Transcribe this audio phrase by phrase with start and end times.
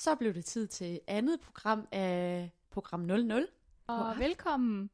[0.00, 3.46] Så blev det tid til andet program af program 00.
[3.86, 4.90] Og velkommen.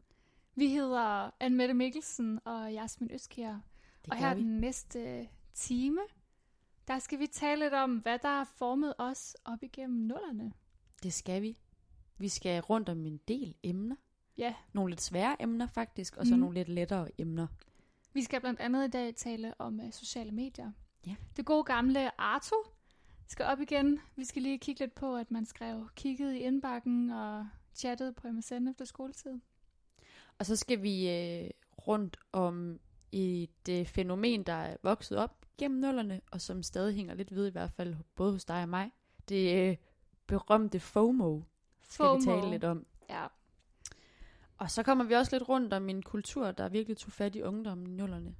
[0.54, 3.58] Vi hedder Anne-Mette Mikkelsen og Jasmin Øskjær.
[4.10, 4.40] Og her vi.
[4.42, 6.00] den næste time,
[6.88, 10.52] der skal vi tale lidt om, hvad der har formet os op igennem nullerne.
[11.02, 11.58] Det skal vi.
[12.18, 13.96] Vi skal rundt om en del emner.
[14.38, 16.40] Ja, Nogle lidt svære emner faktisk, og så Mhm.
[16.40, 17.46] nogle lidt lettere emner.
[18.12, 20.72] vi skal blandt andet i dag tale om uh, sociale medier.
[21.06, 21.14] Ja.
[21.36, 22.56] Det gode gamle Arto
[23.26, 24.00] skal op igen.
[24.16, 28.28] Vi skal lige kigge lidt på, at man skrev kigget i indbakken og chattede på
[28.28, 29.40] MSN efter skoletid.
[30.38, 31.50] Og så skal vi øh,
[31.88, 32.80] rundt om
[33.12, 37.46] et øh, fænomen, der er vokset op gennem nullerne, og som stadig hænger lidt ved
[37.46, 38.90] i hvert fald, både hos dig og mig.
[39.28, 39.76] Det øh,
[40.26, 41.40] berømte FOMO
[41.88, 42.86] skal vi tale lidt om.
[43.10, 43.26] Ja,
[44.58, 47.42] Og så kommer vi også lidt rundt om en kultur, der virkelig tog fat i
[47.42, 48.34] ungdommen i nullerne.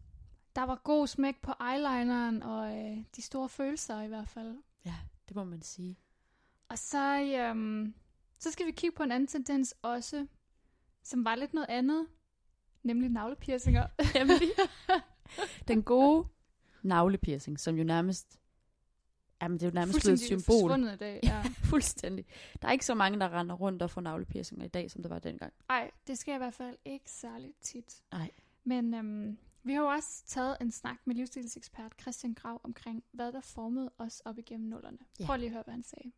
[0.57, 4.57] Der var god smæk på eyelineren og øh, de store følelser i hvert fald.
[4.87, 4.95] Ja,
[5.29, 5.99] det må man sige.
[6.69, 7.95] Og så, øhm,
[8.39, 10.27] så skal vi kigge på en anden tendens også,
[11.03, 12.07] som var lidt noget andet,
[12.83, 13.87] nemlig navlepiercinger.
[14.19, 14.49] Nemlig.
[15.69, 16.29] Den gode
[16.83, 18.41] navlepiercing, som jo nærmest...
[19.43, 20.81] Jamen, det er jo nærmest blevet et symbol.
[20.81, 21.43] i dag, ja.
[21.65, 22.27] Fuldstændig.
[22.63, 25.09] Der er ikke så mange, der render rundt og får navlepiercinger i dag, som der
[25.09, 25.53] var dengang.
[25.69, 28.03] Ej, det sker i hvert fald ikke særligt tit.
[28.13, 28.31] Nej.
[28.65, 33.33] Men øhm, vi har jo også taget en snak med livsstilsekspert Christian Grav omkring, hvad
[33.33, 34.99] der formede os op igennem nullerne.
[35.21, 35.27] Ja.
[35.27, 36.13] Prøv lige at høre, hvad han sagde.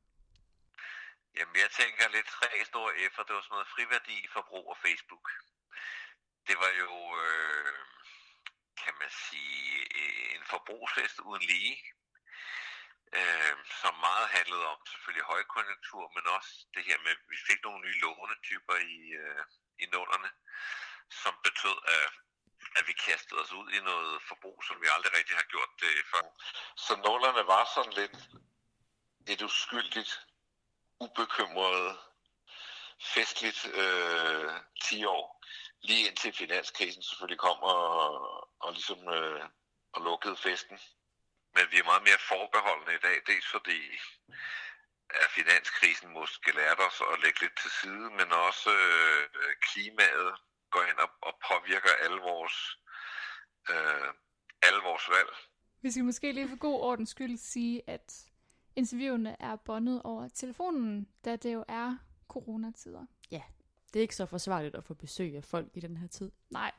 [1.36, 3.24] Jamen, jeg tænker lidt tre store F'er.
[3.26, 5.26] Det var sådan noget friværdi, forbrug og Facebook.
[6.48, 6.92] Det var jo,
[7.26, 7.78] øh,
[8.82, 9.66] kan man sige,
[10.34, 11.74] en forbrugsfest uden lige.
[13.18, 17.60] Øh, som meget handlede om selvfølgelig højkonjunktur, men også det her med, at vi fik
[17.62, 19.44] nogle nye lånetyper i, øh,
[19.82, 20.30] i nullerne,
[21.22, 22.06] som betød, at,
[22.78, 25.94] at vi kastede os ud i noget forbrug, som vi aldrig rigtig har gjort det
[26.12, 26.24] før.
[26.76, 28.16] Så nålerne var sådan lidt
[29.32, 30.12] et uskyldigt
[31.00, 31.98] ubekymret,
[33.14, 35.44] festligt øh, 10 år.
[35.82, 38.10] Lige indtil finanskrisen selvfølgelig kom og,
[38.60, 39.44] og ligesom øh,
[39.92, 40.78] og lukkede festen.
[41.54, 43.80] Men vi er meget mere forbeholdende i dag, dels fordi
[45.10, 49.28] at finanskrisen måske lærte os at lægge lidt til side, men også øh,
[49.60, 50.34] klimaet
[50.70, 52.78] går ind og, og påvirker alle vores,
[53.70, 54.08] øh,
[54.62, 55.30] alle vores valg.
[55.82, 58.30] Vi skal måske lige for god ordens skyld sige, at
[58.76, 61.96] interviewene er bondet over telefonen, da det jo er
[62.28, 63.06] coronatider.
[63.94, 66.30] Det er ikke så forsvarligt at få besøg af folk i den her tid.
[66.50, 66.72] Nej,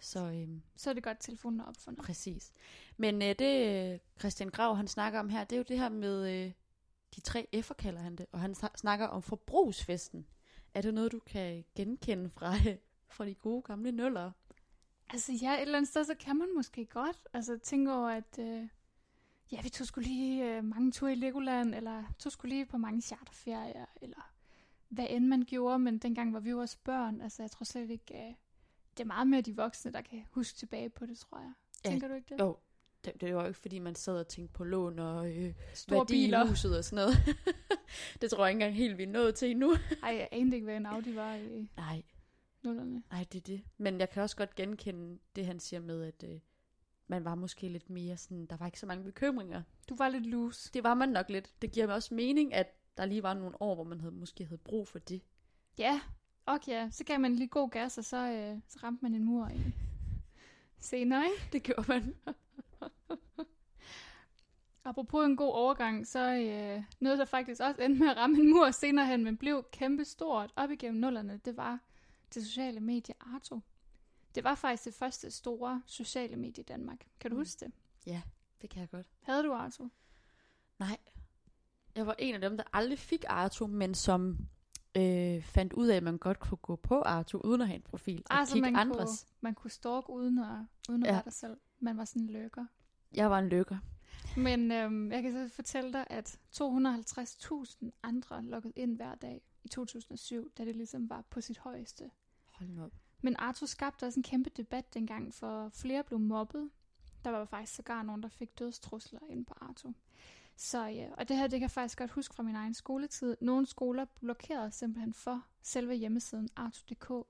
[0.00, 2.04] Så øhm, så er det godt, at telefonen er opfundet.
[2.04, 2.52] præcis.
[2.96, 5.88] Men øh, det øh, Christian Grav han snakker om her, det er jo det her
[5.88, 6.52] med øh,
[7.16, 8.26] de tre F'er kalder han det.
[8.32, 10.26] Og han snak- snakker om forbrugsfesten.
[10.74, 12.76] Er det noget, du kan genkende fra, øh,
[13.08, 14.30] fra de gode gamle nuller?
[15.10, 18.38] Altså ja, et eller andet sted, så kan man måske godt altså, tænke over, at
[18.38, 18.68] øh,
[19.52, 22.78] ja, vi tog skulle lige øh, mange ture i Legoland, eller tog skulle lige på
[22.78, 24.32] mange charterferier, eller
[24.88, 27.20] hvad end man gjorde, men dengang var vi jo også børn.
[27.20, 28.34] Altså jeg tror slet ikke, øh,
[28.96, 31.52] det er meget mere de voksne, der kan huske tilbage på det, tror jeg.
[31.84, 32.40] Ja, Tænker du ikke det?
[32.40, 32.56] Jo,
[33.04, 35.98] det, det var jo ikke, fordi man sad og tænkte på lån og øh, Store
[35.98, 36.44] værdi biler.
[36.44, 37.36] i huset og sådan noget.
[38.20, 39.74] det tror jeg ikke engang helt, vi er nået til endnu.
[40.02, 42.02] Ej, jeg anede ikke, hvad en Audi var i Nej,
[42.66, 43.02] nullerne.
[43.10, 43.62] nej, det er det.
[43.78, 46.40] Men jeg kan også godt genkende det, han siger med, at øh,
[47.06, 49.62] man var måske lidt mere sådan, der var ikke så mange bekymringer.
[49.88, 50.70] Du var lidt loose.
[50.74, 51.62] Det var man nok lidt.
[51.62, 52.66] Det giver mig også mening, at
[52.96, 55.22] der lige var nogle år, hvor man havde, måske havde brug for det.
[55.78, 56.00] Ja,
[56.46, 59.24] og ja, så gav man lige god gas, og så, øh, så ramte man en
[59.24, 59.72] mur i
[60.78, 61.48] senere, ikke?
[61.52, 62.14] Det gjorde man.
[64.84, 68.50] Apropos en god overgang, så øh, noget, der faktisk også endte med at ramme en
[68.50, 71.80] mur senere hen, men blev kæmpe stort op igennem nullerne, det var
[72.40, 73.60] det sociale medie Arto.
[74.34, 77.06] Det var faktisk det første store sociale medie i Danmark.
[77.20, 77.40] Kan du Mm.
[77.40, 77.72] huske det?
[78.06, 78.22] Ja,
[78.62, 79.06] det kan jeg godt.
[79.22, 79.88] Havde du Arto?
[80.78, 80.98] Nej.
[81.94, 84.38] Jeg var en af dem, der aldrig fik Arto, men som
[84.96, 87.82] øh, fandt ud af, at man godt kunne gå på Arto, uden at have en
[87.82, 88.22] profil.
[88.30, 89.08] Og Altså, kigge man andres.
[89.08, 90.58] kunne, man kunne stalk uden at,
[90.88, 91.12] uden at Ja.
[91.14, 91.56] være der selv.
[91.80, 92.66] Man var sådan en løkker.
[93.14, 93.78] Jeg var en lykker.
[94.36, 99.68] Men øhm, jeg kan så fortælle dig, at 250.000 andre loggede ind hver dag i
[99.68, 102.10] 2007, da det ligesom var på sit højeste.
[102.58, 102.92] Hold nu op.
[103.22, 106.70] Men Arthur skabte også en kæmpe debat dengang, for flere blev mobbet.
[107.24, 109.94] Der var faktisk sågar nogen, der fik dødstrusler ind på Arthur.
[110.56, 113.36] Så ja, og det her, det kan jeg faktisk godt huske fra min egen skoletid.
[113.40, 117.26] Nogle skoler blokerede simpelthen for selve hjemmesiden arthur.dk.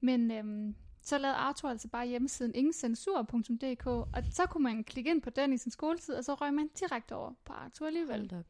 [0.00, 5.22] Men øhm, så lavede Arthur altså bare hjemmesiden ingencensur.dk, og så kunne man klikke ind
[5.22, 8.44] på den i sin skoletid, og så røg man direkte over på Arthur alligevel.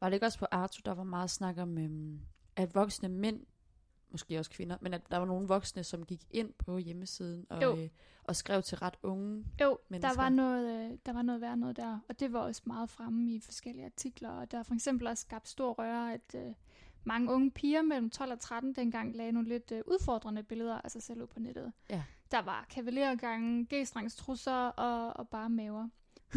[0.00, 2.20] Var det ikke også på Arto, der var meget snak om, øhm,
[2.56, 3.46] at voksne mænd
[4.12, 7.62] måske også kvinder, men at der var nogle voksne, som gik ind på hjemmesiden og,
[7.62, 7.76] Jo.
[7.76, 7.88] øh,
[8.24, 9.44] og skrev til ret unge.
[9.60, 10.16] Jo, der mennesker.
[10.22, 13.32] var, noget, øh, der var noget værd noget der, og det var også meget fremme
[13.32, 16.52] i forskellige artikler, og der er for eksempel også skabt stor røre, at øh,
[17.04, 20.90] mange unge piger mellem 12 og 13 dengang lagde nogle lidt øh, udfordrende billeder af
[20.90, 21.72] sig selv ud på nettet.
[21.90, 22.02] Ja.
[22.30, 25.88] Der var kavalergange, g-strengstrusser og, og bare maver.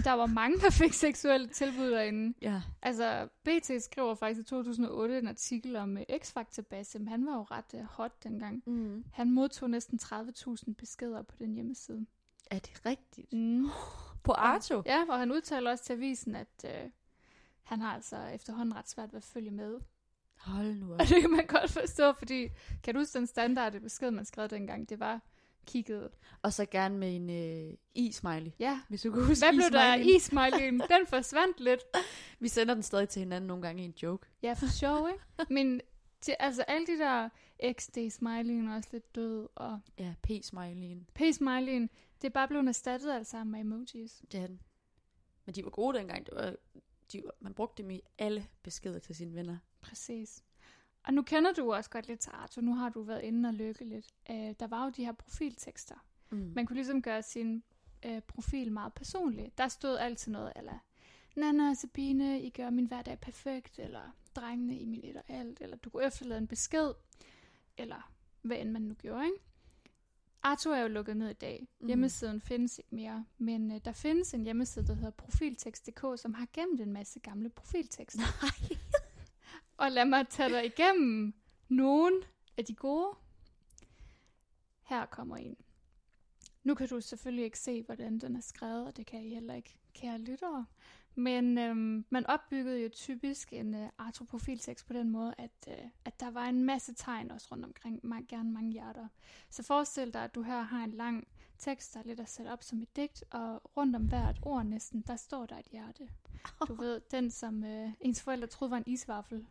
[0.03, 2.37] Der var mange, der fik seksuelle tilbud derinde.
[2.41, 2.61] Ja.
[2.81, 7.07] Altså, BT skriver faktisk i 2008 en artikel om uh, X-Factor Basim.
[7.07, 8.63] Han var jo ret uh, hot dengang.
[8.65, 9.05] Mm.
[9.13, 12.05] Han modtog næsten 30.000 beskeder på den hjemmeside.
[12.51, 13.33] Er det rigtigt?
[13.33, 13.67] Mm.
[14.23, 14.83] På Arto?
[14.85, 16.91] Ja, og han udtaler også til avisen, at uh,
[17.63, 19.79] han har altså efterhånden ret svært ved at følge med.
[20.37, 20.99] Hold nu op.
[20.99, 22.49] Og det kan man godt forstå, fordi
[22.83, 24.89] kan du huske den standard besked, man skrev dengang?
[24.89, 25.21] Det var
[25.65, 26.09] kigget.
[26.41, 28.51] Og så gerne med en øh, i-smiley.
[28.59, 30.79] Ja, Hvis du kan huske hvad blev der af i-smileyen.
[30.79, 31.81] Den forsvandt lidt.
[32.39, 34.27] Vi sender den stadig til hinanden nogle gange i en joke.
[34.43, 35.53] Ja, for sjov, ikke?
[35.53, 35.81] Men
[36.21, 37.29] til, altså alle de der
[37.71, 41.07] XD-smileyen er også lidt død, og Ja, p-smileyen.
[41.15, 41.89] P-smileyen,
[42.21, 44.21] det er bare blevet erstattet alt sammen med emojis.
[44.31, 44.61] Det den.
[45.45, 46.25] Men de var gode dengang.
[46.25, 46.55] Det var,
[47.13, 49.57] de man brugte dem i alle beskeder til sine venner.
[49.81, 50.43] Præcis.
[51.07, 52.61] Og nu kender du også godt lidt til Arto.
[52.61, 54.07] Nu har du været inde og lykke lidt.
[54.29, 55.95] Uh, der var jo de her profiltekster.
[56.29, 56.51] Mm.
[56.55, 57.63] Man kunne ligesom gøre sin
[58.05, 59.51] uh, profil meget personlig.
[59.57, 60.79] Der stod altid noget, eller
[61.35, 65.61] Nana og Sabine, I gør min hverdag perfekt, eller drengene i min et og alt,
[65.61, 66.91] eller du kunne efterlade en besked,
[67.77, 68.11] eller
[68.41, 69.37] hvad end man nu gjorde, ikke?
[70.43, 71.67] Arto er jo lukket ned i dag.
[71.79, 71.87] Mm.
[71.87, 76.47] Hjemmesiden findes ikke mere, men uh, der findes en hjemmeside, der hedder profiltekst.dk, som har
[76.53, 78.19] gemt en masse gamle profiltekster.
[78.41, 78.74] Nej.
[79.77, 81.33] Og lad mig tage dig igennem
[81.69, 82.21] nogle
[82.57, 83.15] af de gode.
[84.83, 85.57] Her kommer en.
[86.63, 89.53] Nu kan du selvfølgelig ikke se, hvordan den er skrevet, og det kan I heller
[89.53, 90.65] ikke, kære lyttere.
[91.15, 96.19] Men øhm, man opbyggede jo typisk en øh, Arthur-profiltekst på den måde, at, øh, at
[96.19, 99.07] der var en masse tegn også rundt omkring, ma- gerne mange hjerter.
[99.49, 101.27] Så forestil dig, at du her har en lang
[101.57, 104.65] tekst, der er lidt at sætte op som et digt, og rundt om hvert ord
[104.65, 106.09] næsten, der står der et hjerte.
[106.67, 109.45] Du ved, den som øh, ens forældre troede var en isvaffel.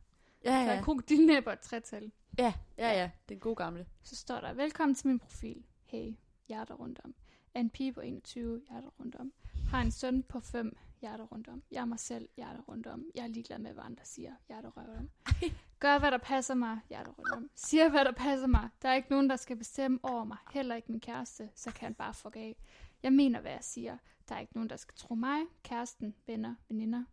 [0.45, 0.75] Ja, Der ja.
[0.79, 2.13] er krokodilnæb og et tretal.
[2.39, 3.11] Ja, ja, ja.
[3.29, 3.87] Den gode gamle.
[4.03, 5.65] Så står der, velkommen til min profil.
[5.85, 6.15] Hey,
[6.49, 7.15] hjerter rundt om.
[7.55, 9.33] Er en pige på 21, hjerter rundt om.
[9.71, 11.63] Har en søn på 5, hjerter rundt om.
[11.71, 13.05] Jeg er mig selv, hjerter rundt om.
[13.15, 15.11] Jeg er ligeglad med, hvad andre siger, hjerter røver om.
[15.81, 17.51] Gør, hvad der passer mig, hjerter rundt om.
[17.55, 18.69] Siger, hvad der passer mig.
[18.83, 20.37] Der er ikke nogen, der skal bestemme over mig.
[20.53, 22.57] Heller ikke min kæreste, så kan han bare fuck af.
[23.03, 23.99] Jeg mener, hvad jeg siger.
[24.29, 27.05] Der er ikke nogen, der skal tro mig, kæresten, venner, veninder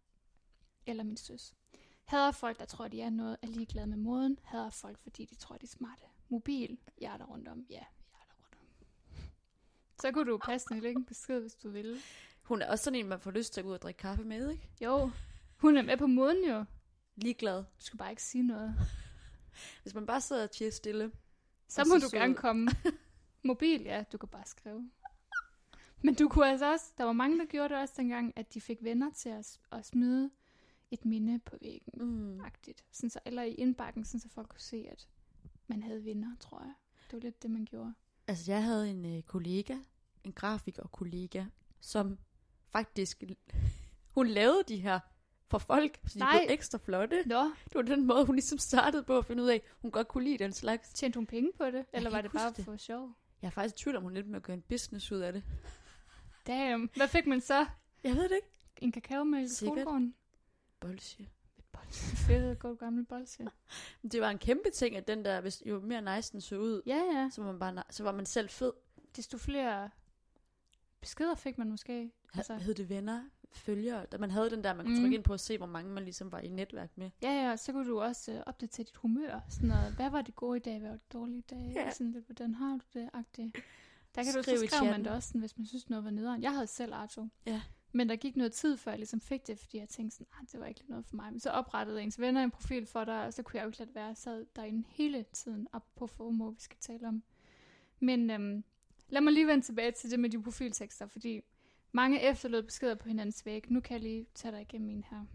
[0.86, 1.54] eller min søs.
[2.06, 4.40] Hader folk, der tror, de er noget, er ligeglade med moden.
[4.44, 6.04] Hader folk, fordi de tror, de er smarte.
[6.30, 7.66] Mobil, hjerter rundt om.
[7.70, 8.68] Ja, hjerter rundt om.
[10.02, 11.98] Så kunne du passende lægge en besked, hvis du ville.
[12.44, 14.24] Hun er også sådan en, man får lyst til at gå ud og drikke kaffe
[14.24, 14.70] med, ikke?
[14.82, 15.12] Jo,
[15.58, 16.66] hun er med på moden jo.
[17.16, 17.58] Ligeglad.
[17.58, 18.76] Du skal bare ikke sige noget.
[19.82, 21.12] Hvis man bare sidder og tiger stille.
[21.68, 22.20] Så må så du sød.
[22.20, 22.72] gerne komme.
[23.44, 24.92] Mobil, ja, du kan bare skrive.
[26.04, 28.62] Men du kunne altså også, der var mange, der gjorde det også dengang, at de
[28.62, 30.32] fik venner til at, at smide
[30.92, 31.94] et minde på væggen.
[32.06, 32.42] Mm.
[32.42, 32.84] Agtigt.
[32.92, 35.08] Sådan så, eller i indbakken, sådan så folk kunne se, at
[35.68, 36.74] man havde venner, tror jeg.
[37.12, 37.94] Det var lidt det, man gjorde.
[38.28, 39.78] Altså, jeg havde en øh, kollega,
[40.24, 41.46] en grafiker kollega,
[41.80, 42.18] som
[42.70, 43.24] faktisk,
[44.16, 45.00] hun lavede de her
[45.48, 46.40] for folk, så de Nej.
[46.46, 47.24] blev ekstra flotte.
[47.26, 50.08] Nå, Det var den måde, hun ligesom startede på at finde ud af, hun godt
[50.08, 50.94] kunne lide den slags.
[50.94, 51.86] tjente hun penge på det?
[51.94, 52.66] Eller kan var det bare det.
[52.66, 53.12] for sjov?
[53.42, 55.34] Jeg er faktisk i tvivl om, hun lidt med at gøre en business ud af
[55.34, 55.44] det.
[56.48, 56.90] Damn.
[56.96, 57.66] Hvad fik man så?
[58.04, 58.48] Jeg ved det ikke.
[58.82, 60.16] En kakaomælk i skolegården?
[60.82, 61.24] Bolsje.
[61.58, 62.18] Et bolsje.
[62.18, 63.46] Fedt, god gammel bolsje.
[64.12, 66.82] Det var en kæmpe ting, at den der, hvis jo mere nice den så ud,
[66.86, 67.30] Ja, ja.
[67.32, 68.74] så var man, bare, så var man selv fed.
[69.16, 69.90] Desto flere
[71.02, 72.12] beskeder fik man måske.
[72.34, 75.02] Altså, hed det venner, følgere, da man havde den der, man kunne Mm.
[75.02, 77.10] trykke ind på at se, hvor mange man ligesom var i netværk med.
[77.22, 79.40] ja, ja, så kunne du også uh, opdatere dit humør.
[79.50, 81.72] Sådan noget, hvad var det gode i dag, hvad var det dårlige i dag?
[81.76, 81.92] Ja.
[81.92, 83.10] Sådan lidt, hvordan har du det?
[83.14, 83.56] Agtigt.
[84.16, 86.12] Der kan Skriv du så skrive man det også, sådan, hvis man synes noget var
[86.12, 86.42] nederen.
[86.44, 87.28] Jeg havde selv Arto.
[87.46, 87.62] Ja.
[87.94, 90.48] Men der gik noget tid, før jeg ligesom fik det, fordi jeg tænkte sådan, ah,
[90.52, 91.32] det var ikke noget for mig.
[91.32, 93.80] Men så oprettede ens venner en profil for dig, og så kunne jeg jo ikke
[93.80, 94.06] lade være.
[94.06, 97.24] Jeg sad derinde hele tiden, op på FOMO, vi skal tale om.
[98.00, 98.64] Men øhm,
[99.10, 101.42] lad mig lige vende tilbage til det med de profiltekster, fordi
[101.92, 103.72] mange efterlod beskeder på hinandens væg.
[103.72, 105.26] Nu kan jeg lige tage dig igennem en her.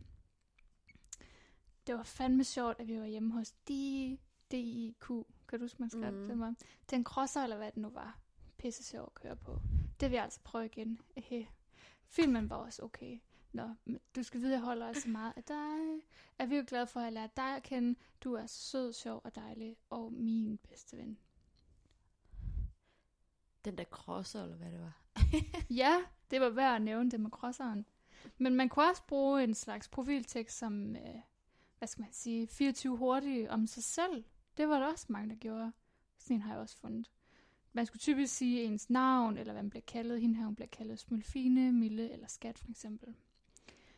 [1.86, 4.18] Det var fandme sjovt, at vi var hjemme hos D-
[4.50, 5.06] DIQ.
[5.48, 6.28] Kan du huske, man skrev mm.
[6.28, 6.54] den var?
[6.90, 8.18] Den crosser, eller hvad det nu var.
[8.58, 9.60] Pisse sjov at køre på.
[10.00, 11.00] Det vil jeg altså prøve igen.
[11.16, 11.48] Ehe.
[12.08, 13.18] Filmen var også okay.
[13.52, 16.02] Nå, men du skal vide, at jeg holder også meget af dig.
[16.38, 17.98] Er virkelig glad for at have lært dig at kende.
[18.20, 19.76] Du er sød, sjov og dejlig.
[19.90, 21.18] Og min bedste ven.
[23.64, 25.02] Den der crosser, eller hvad det var.
[25.76, 25.96] Ja,
[26.30, 27.86] det var værd at nævne det med crosseren.
[28.38, 31.20] Men man kunne også bruge en slags profiltekst som, øh,
[31.78, 34.24] hvad skal man sige, 24 hurtige om sig selv.
[34.56, 35.72] Det var der også mange, der gjorde.
[36.18, 37.10] Sådan en har jeg også fundet.
[37.76, 40.20] Man skulle typisk sige ens navn, eller hvad man bliver kaldet.
[40.20, 43.14] Hende her, hun bliver kaldet Smølfine, Mille eller Skat for eksempel.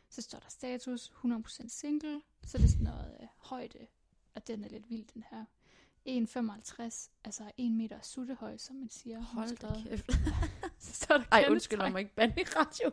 [0.09, 2.21] Så står der status, 100% single.
[2.43, 3.87] Så er det sådan noget øh, højde,
[4.35, 5.45] og den er lidt vild, den her.
[6.07, 9.21] 1,55, altså 1 meter suttehøj, som man siger.
[9.21, 10.11] Hold da kæft.
[10.79, 12.91] Så står der Ej, undskyld, man må ikke bande i radio.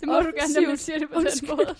[0.00, 0.80] Det må du gerne, når man Offensivt.
[0.80, 1.48] siger det på Undskyld.
[1.48, 1.76] den måde.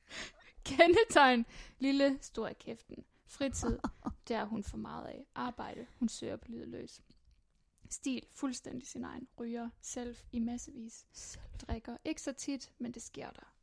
[0.64, 1.46] Kendetegn.
[1.78, 3.04] Lille, stor i kæften.
[3.32, 3.78] Fritid.
[4.28, 5.26] Det er hun for meget af.
[5.34, 5.86] Arbejde.
[5.98, 7.02] Hun søger på livet løs.
[7.90, 8.26] Stil.
[8.30, 9.28] Fuldstændig sin egen.
[9.38, 9.68] Ryger.
[9.82, 11.06] Selv i massevis.
[11.60, 11.96] Drikker.
[12.04, 13.54] Ikke så tit, men det sker der.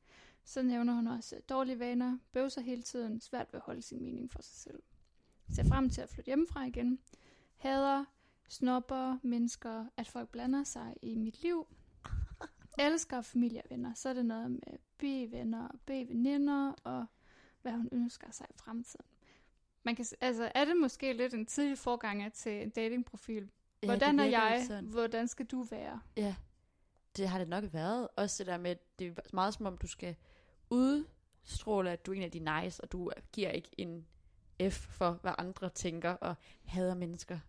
[0.43, 2.17] Så nævner hun også øh, dårlige vaner.
[2.31, 3.21] Bøvser hele tiden.
[3.21, 4.83] Svært ved at holde sin mening for sig selv.
[5.49, 6.99] Ser frem til at flytte hjemmefra igen.
[7.57, 8.05] Hader.
[8.47, 9.17] Snopper.
[9.23, 9.85] Mennesker.
[9.97, 11.67] At folk blander sig i mit liv
[12.79, 17.05] elsker familie og venner, så er det noget med B-venner og B-veninder, og
[17.61, 19.05] hvad hun ønsker sig i fremtiden.
[19.83, 23.49] Man kan, altså, er det måske lidt en tidlig forganger til en datingprofil?
[23.83, 24.63] Ja, Hvordan er jeg?
[24.67, 24.85] sådan.
[24.85, 26.01] Hvordan skal du være?
[26.17, 26.35] Ja,
[27.17, 28.07] det har det nok været.
[28.15, 30.15] Også det der med, at det er meget som om, du skal
[30.69, 34.07] udstråle, at du er en af de nice, og du giver ikke en
[34.69, 37.39] F for, hvad andre tænker og hader mennesker.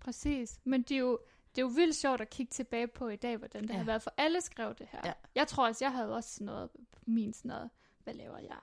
[0.00, 0.60] Præcis.
[0.64, 1.18] Men det er jo,
[1.56, 3.76] det er jo vildt sjovt at kigge tilbage på i dag, hvordan det Ja.
[3.76, 5.00] har været, for alle skrev det her.
[5.04, 5.12] Ja.
[5.34, 6.70] Jeg tror også, jeg havde også sådan noget,
[7.06, 7.70] min sådan noget,
[8.04, 8.56] hvad laver jeg?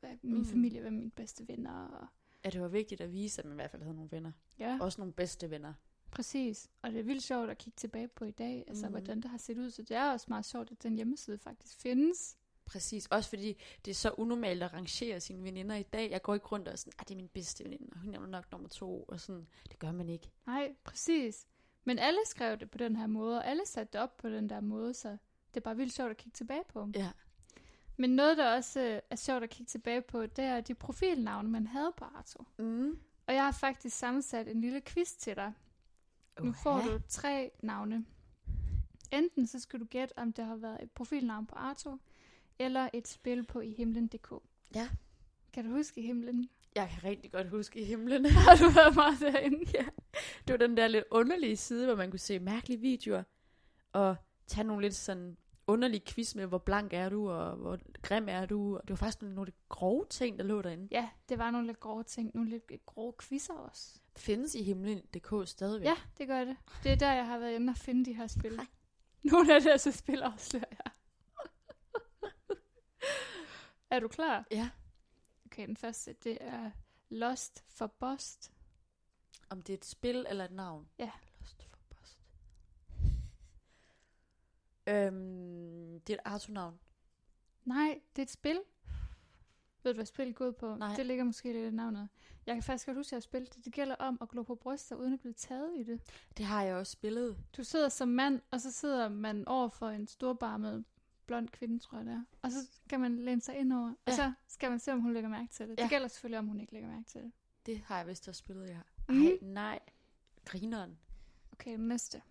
[0.00, 0.44] Hvad, min Mm.
[0.44, 1.86] familie, hvad er mine bedste venner?
[1.86, 2.06] Og,
[2.46, 4.32] At det var vigtigt at vise, at man i hvert fald havde nogle venner.
[4.58, 4.78] ja.
[4.80, 5.74] Også nogle bedste venner.
[6.10, 8.90] Præcis, og det er vildt sjovt at kigge tilbage på i dag, altså Mhm.
[8.92, 11.80] hvordan det har set ud, så det er også meget sjovt, at den hjemmeside faktisk
[11.80, 12.38] findes.
[12.64, 13.06] Præcis.
[13.06, 16.10] Også fordi det er så unormalt at rangere sine veninder i dag.
[16.10, 18.26] Jeg går ikke rundt og sådan, at det er min bedste veninde, og hun er
[18.26, 19.46] nok nummer to, og sådan.
[19.70, 20.30] Det gør man ikke.
[20.46, 21.46] Nej, præcis.
[21.84, 24.48] Men alle skrev det på den her måde, og alle satte det op på den
[24.48, 25.08] der måde, så
[25.54, 26.90] det er bare vildt sjovt at kigge tilbage på.
[26.94, 27.10] Ja.
[27.96, 31.48] Men noget, der også øh, er sjovt at kigge tilbage på, det er de profilnavne,
[31.48, 32.44] man havde på Arto.
[32.58, 32.98] Mm.
[33.26, 35.52] Og jeg har faktisk sammensat en lille quiz til dig.
[36.40, 38.04] Nu får du tre navne.
[39.12, 41.96] Enten så skal du gætte, om det har været et profilnavn på Arto,
[42.58, 44.32] eller et spil på ihimlen.dk.
[44.74, 44.88] Ja.
[45.52, 46.48] Kan du huske i himlen?
[46.74, 48.26] Jeg kan rigtig godt huske i himlen.
[48.46, 49.70] Har du været meget derinde?
[49.74, 49.84] ja.
[50.46, 53.22] Det var den der lidt underlige side, hvor man kunne se mærkelige videoer,
[53.92, 58.28] og tage nogle lidt sådan underlige quiz med, hvor blank er du, og hvor grim
[58.28, 58.76] er du.
[58.76, 60.88] Og det var faktisk nogle, nogle lidt grove ting, der lå derinde.
[60.90, 62.30] Ja, det var nogle lidt grove ting.
[62.34, 64.00] Nogle lidt grove quizzer også.
[64.16, 65.86] Findes i himlen.dk stadigvæk.
[65.86, 66.56] Ja, det gør det.
[66.82, 68.56] Det er der, jeg har været inde og finde de her spil.
[68.56, 68.66] Nej.
[69.32, 70.92] Nogle af deres spil afslører jeg.
[73.90, 74.44] er du klar?
[74.50, 74.70] ja.
[75.46, 76.70] Okay, den første, det er
[77.08, 78.52] Lost for Bost.
[79.50, 80.88] Om det er et spil eller et navn.
[80.98, 81.10] Ja.
[81.40, 82.18] Lost for Bost.
[84.86, 86.78] Øhm, det er et Arto-navn.
[87.64, 88.60] Nej, det er et spil.
[89.82, 90.74] Ved du, hvad spillet går ud på?
[90.76, 90.94] Nej.
[90.96, 92.08] Det ligger måske lidt i navnet.
[92.46, 93.64] Jeg kan faktisk godt huske, at jeg har spillet det.
[93.64, 96.00] Det gælder om at glo på bryster, uden at blive taget i det.
[96.36, 97.36] Det har jeg også spillet.
[97.56, 100.84] Du sidder som mand, og så sidder man over for en storbarmet
[101.26, 102.24] blond kvinde, tror jeg det er.
[102.42, 104.12] Og så skal man læne sig ind over, og Ja.
[104.16, 105.78] så skal man se, om hun lægger mærke til det.
[105.78, 105.82] Ja.
[105.82, 107.32] Det gælder selvfølgelig, om hun ikke lægger mærke til det.
[107.66, 108.78] Det har jeg vist også spillet, ja.
[109.08, 109.26] Mhm.
[109.26, 109.78] Ej, nej.
[110.44, 110.98] Grineren.
[111.52, 112.22] Okay, næste.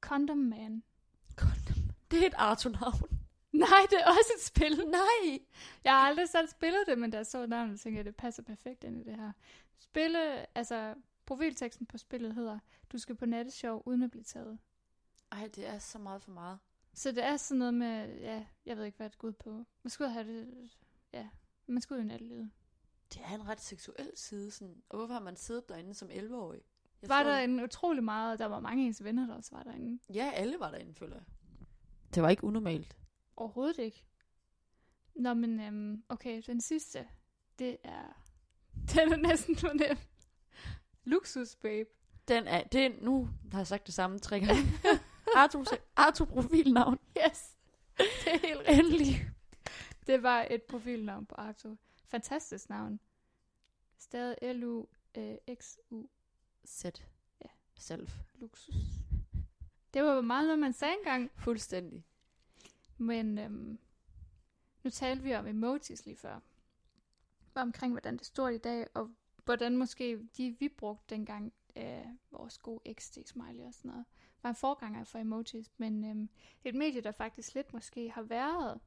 [0.00, 0.82] Condom Man.
[2.10, 3.08] Det er et Arto-navn.
[3.52, 4.84] Nej, det er også et spil.
[4.86, 5.38] Nej.
[5.84, 8.42] Jeg har aldrig selv spillet det, men da jeg så navnet, tænkte jeg, det passer
[8.42, 9.32] perfekt ind i det her.
[9.78, 10.94] Spille, altså
[11.26, 12.58] profilteksten på spillet hedder,
[12.92, 14.58] du skal på natteshow uden at blive taget.
[15.32, 16.58] Ej, det er så meget for meget.
[16.94, 19.50] Så det er sådan noget med, ja, jeg ved ikke, hvad det går ud på.
[19.82, 20.70] Man og have det,
[21.12, 21.28] ja,
[21.66, 22.50] man ud i nattelivet.
[23.14, 24.82] Det er en ret seksuel side, sådan.
[24.88, 26.60] Og hvorfor har man siddet derinde som 11-årig?
[27.02, 29.50] Jeg var tror- der en utrolig meget, der var mange af ens venner, der også
[29.56, 29.98] var derinde.
[30.14, 31.24] Ja, alle var derinde, føler jeg.
[32.14, 32.96] Det var ikke unormalt.
[33.36, 34.04] Overhovedet ikke.
[35.14, 37.08] Nå, men øhm, okay, den sidste,
[37.58, 38.24] det er,
[38.94, 39.96] den er næsten for nem.
[41.04, 41.88] Luksus, babe.
[42.28, 44.62] Den er, det er, nu har jeg sagt det samme tre gange.
[45.36, 45.64] Arto,
[45.96, 46.98] Arto profilnavn.
[47.24, 47.56] Yes,
[47.98, 49.30] det er helt Endelig.
[50.06, 51.76] Det var et profilnavn på Arto.
[52.08, 53.00] Fantastisk navn.
[53.98, 56.06] Stadig L-U-X-U.
[56.64, 57.06] Sæt.
[57.40, 57.48] Ja.
[57.74, 58.18] Self.
[58.34, 58.74] Luksus.
[59.94, 61.30] Det var meget noget, man sagde engang.
[61.36, 62.04] Fuldstændig.
[62.98, 63.78] Men øhm,
[64.82, 66.40] nu talte vi om emojis lige før.
[67.54, 69.10] Omkring, hvordan det står i dag, og
[69.44, 74.04] hvordan måske de, vi brugte dengang, øh, vores gode XD-smiley og sådan noget,
[74.42, 75.70] var en forganger for emojis.
[75.76, 76.28] Men øhm,
[76.64, 78.80] et medie, der faktisk lidt måske har været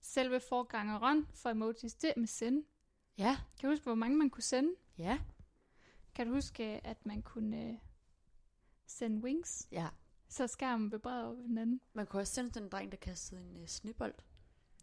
[0.00, 2.64] selve forgangeren for emojis, det er med send.
[3.18, 3.36] Ja.
[3.60, 4.74] Kan du huske, hvor mange man kunne sende?
[4.98, 5.20] Ja.
[6.14, 7.74] Kan du huske, at man kunne øh,
[8.86, 9.88] sende wings, Ja.
[10.28, 11.80] Så skærmen vibrerede over hinanden?
[11.92, 14.14] Man kunne også sende den dreng, der kastede en uh, snibbold.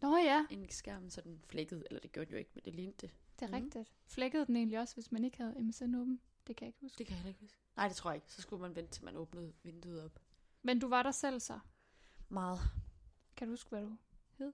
[0.01, 2.63] Nå ja, ind i skærmen, så den flækkede, eller det gjorde den jo ikke, men
[2.65, 3.11] det lignede det.
[3.39, 3.63] det er Mhm.
[3.65, 3.91] rigtigt.
[4.05, 6.21] Flækkede den egentlig også, hvis man ikke havde MSN åben?
[6.47, 6.97] Det kan jeg ikke huske.
[6.97, 7.57] Det kan jeg heller ikke huske.
[7.75, 8.31] Nej, det tror jeg ikke.
[8.33, 10.19] Så skulle man vente til man åbnede vinduet op.
[10.61, 11.59] Men du var der selv så.
[12.29, 12.59] Meget.
[13.35, 13.81] Kan du huske, hvad
[14.39, 14.53] du...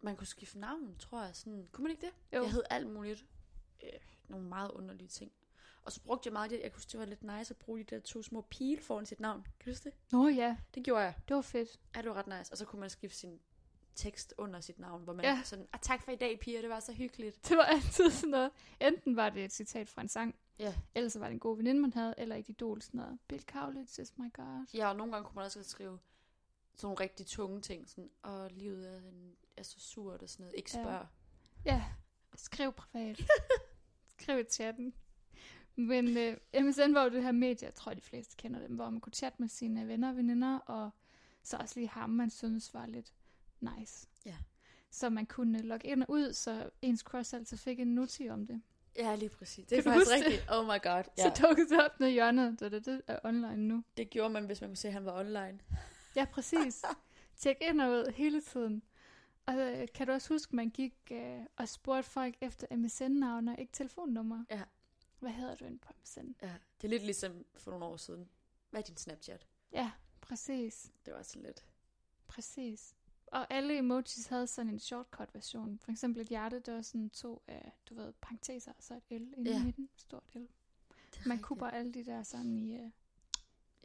[0.00, 1.36] Man kunne skifte navn, tror jeg.
[1.36, 2.12] Sådan, kunne man ikke det?
[2.38, 2.42] Jo.
[2.42, 3.26] Jeg hed alt muligt.
[3.84, 3.90] Øh,
[4.28, 5.32] nogle meget underlige ting.
[5.88, 6.60] Og så brugte jeg meget det.
[6.62, 9.20] Jeg kunne det var lidt nice at bruge de der to små pile foran sit
[9.20, 9.42] navn.
[9.42, 9.92] Kan du huske det?
[10.12, 11.14] Nå ja, Det gjorde jeg.
[11.28, 11.80] det var fedt.
[11.96, 12.52] Ja, det var ret nice.
[12.52, 13.40] Og så kunne man skifte sin
[13.94, 15.30] tekst under sit navn, hvor man Ja.
[15.30, 15.42] ja.
[15.44, 17.48] sådan, ah, tak for i dag, piger, det var så hyggeligt.
[17.48, 18.50] Det var altid sådan noget.
[18.80, 20.74] Enten var det et citat fra en sang, Ja.
[20.94, 23.18] ellers så var det en god veninde, man havde, eller et idol, sådan noget.
[23.28, 24.66] Bill Kaulitz is my god.
[24.74, 25.98] Ja, og nogle gange kunne man også skrive
[26.74, 30.44] sådan nogle rigtig tunge ting, sådan, og livet er, en, er så surt og sådan
[30.44, 30.56] noget.
[30.58, 30.82] Ikke Ja.
[30.82, 31.06] spørg.
[31.64, 31.84] Ja,
[32.34, 33.20] skriv privat.
[34.18, 34.94] skriv i chatten.
[35.78, 38.90] Men øh, MSN var jo det her medie, jeg tror de fleste kender dem, hvor
[38.90, 40.90] man kunne chatte med sine venner og veninder, og
[41.42, 43.12] så også lige ham, man synes var lidt
[43.60, 44.06] nice.
[44.26, 44.34] Ja.
[44.90, 48.46] Så man kunne logge ind og ud, så ens crush altid fik en noti om
[48.46, 48.62] det.
[48.96, 49.66] Ja, lige præcis.
[49.66, 50.24] Det Kan er du faktisk det?
[50.26, 50.50] rigtigt.
[50.52, 51.02] Oh my god.
[51.18, 51.22] Ja.
[51.22, 53.84] Så dukkede det op nede i hjørnet, da det, det er online nu.
[53.96, 55.58] Det gjorde man, hvis man kunne se, at han var online.
[56.16, 56.84] Ja, præcis.
[57.36, 58.82] Tjek ind og ud hele tiden.
[59.46, 63.58] Og øh, kan du også huske, man gik øh, og spurgte folk efter MSN-navne og
[63.60, 64.44] ikke telefonnummer?
[64.50, 64.62] Ja.
[65.20, 66.20] Hvad hedder du inde på MSN?
[66.42, 68.28] Ja, det er lidt ligesom for nogle år siden.
[68.70, 69.46] Hvad er din Snapchat?
[69.72, 70.92] Ja, præcis.
[71.06, 71.64] Det var sådan lidt...
[72.26, 72.94] Præcis.
[73.26, 75.78] Og alle emojis havde sådan en shortcut-version.
[75.78, 77.54] For eksempel et hjerte, der var sådan to, øh,
[77.88, 79.60] du ved, parenteser, og så et L inde Ja.
[79.60, 79.88] i midten.
[79.96, 80.44] Stort L.
[81.26, 82.74] Man kunne bare alle de der sådan i...
[82.76, 82.90] Øh,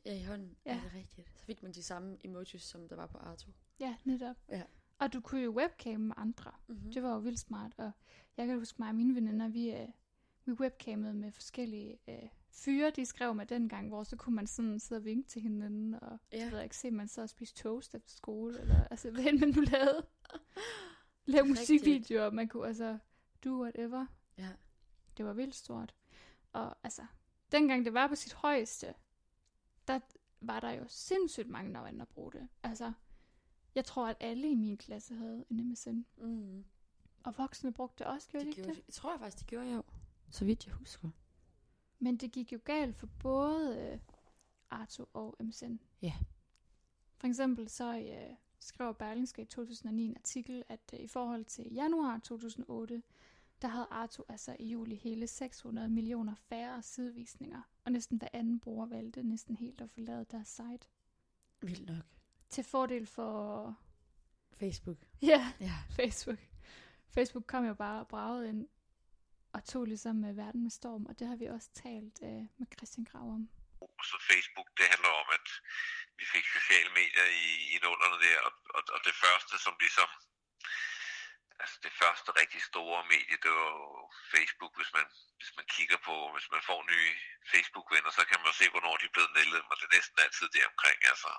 [0.05, 0.57] Ja, i hånden.
[0.65, 0.77] Ja.
[0.77, 1.27] Er det rigtigt?
[1.39, 3.51] Så fik man de samme emojis, som der var på Arto.
[3.79, 4.35] ja, netop.
[4.49, 4.63] Ja.
[4.99, 6.51] Og du kunne jo webcam med andre.
[6.67, 6.91] Mm-hmm.
[6.93, 7.91] Det var jo vildt smart, og
[8.37, 9.87] jeg kan huske mig og mine veninder, vi, øh,
[10.45, 14.79] vi webcammede med forskellige øh, fyre, de skrev med dengang, hvor så kunne man sådan
[14.79, 16.43] sidde og vinke til hinanden, og ja.
[16.43, 19.39] Jeg ved ikke, se, man så og spise toast efter skole, eller altså, hvad end
[19.39, 20.05] man nu lavede.
[21.25, 22.97] Lave musikvideoer, man kunne altså
[23.43, 24.05] do whatever.
[24.37, 24.49] Ja.
[25.17, 25.95] Det var vildt stort.
[26.53, 27.05] Og altså,
[27.51, 28.93] dengang det var på sit højeste,
[29.87, 29.99] der
[30.41, 32.47] var der jo sindssygt mange, inde og bruge det.
[32.63, 32.93] Altså,
[33.75, 36.05] jeg tror, at alle i min klasse havde en MSN.
[36.17, 36.65] Mm.
[37.23, 38.83] Og voksne brugte det også, gjorde de Det ikke gjorde det?
[38.83, 38.87] de.
[38.87, 39.83] Jeg tror jeg faktisk, de gjorde jo.
[40.33, 41.09] Så vidt jeg husker.
[41.99, 43.99] Men det gik jo galt for både øh,
[44.69, 45.75] Arto og MSN.
[46.01, 46.13] Ja.
[47.17, 51.73] For eksempel så øh, skrev Berlingske i 2009 en artikel, at øh, i forhold til
[51.73, 53.03] januar 2008,
[53.61, 57.61] der havde Arto altså i juli hele 600 millioner færre sidevisninger.
[57.85, 60.87] Og næsten hver anden bruger valgte næsten helt at forlade deres site.
[61.61, 62.05] Vildt nok.
[62.49, 63.77] Til fordel for...
[64.51, 64.97] Facebook.
[65.21, 65.73] Ja, Ja.
[65.99, 66.39] Facebook.
[67.07, 68.67] Facebook kom jo bare braget ind
[69.55, 72.67] og tog ligesom øh, verden med storm, og det har vi også talt øh, med
[72.77, 73.43] Christian Grav om.
[74.11, 75.47] Så Facebook, det handler om, at
[76.19, 80.09] vi fik sociale medier i, i nullerne der, og, og, og det første, som ligesom,
[81.61, 85.05] altså det første rigtig store medie, det var jo Facebook, hvis man,
[85.39, 87.11] hvis man kigger på, hvis man får nye
[87.51, 90.17] Facebook-venner, så kan man jo se, hvornår de er blevet medlem, og det er næsten
[90.25, 91.31] altid det omkring, altså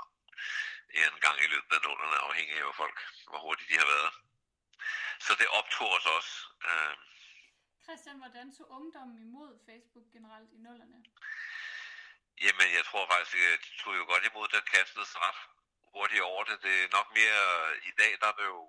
[0.94, 2.98] en gang i løbet af nullerne, afhængig af hvor folk,
[3.30, 4.12] hvor hurtigt de har været.
[5.26, 6.34] Så det optog os også.
[6.68, 6.96] Øh,
[7.86, 10.98] Christian, hvordan tog ungdommen imod Facebook generelt i nullerne?
[12.44, 15.40] Jamen, jeg tror faktisk, at de tog jo godt imod det og kastede ret
[15.92, 16.56] hurtigt over det.
[16.66, 17.42] Det er nok mere
[17.90, 18.62] i dag, der er det jo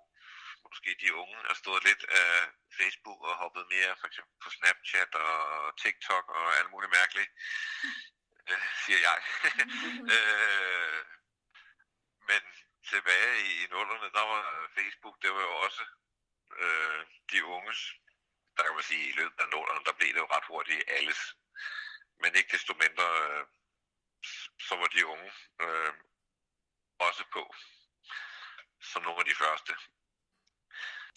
[0.67, 2.31] måske de unge er stået lidt af
[2.79, 5.33] Facebook og hoppet mere for eksempel på Snapchat og
[5.83, 7.31] TikTok og alt muligt mærkeligt,
[8.49, 9.19] øh, siger jeg.
[10.15, 11.01] øh,
[12.29, 12.41] men
[12.91, 14.43] tilbage i, i nullerne, der var
[14.77, 15.83] Facebook, det var jo også
[16.61, 17.01] øh,
[17.31, 17.81] de unges,
[18.57, 21.35] der kan man sige, i løbet af nålerne, der blev det jo ret hurtigt alles.
[22.19, 23.45] Men ikke desto mindre, øh,
[24.67, 25.93] så var de unge øh,
[26.99, 27.55] også på,
[28.91, 29.73] som nogle af de første.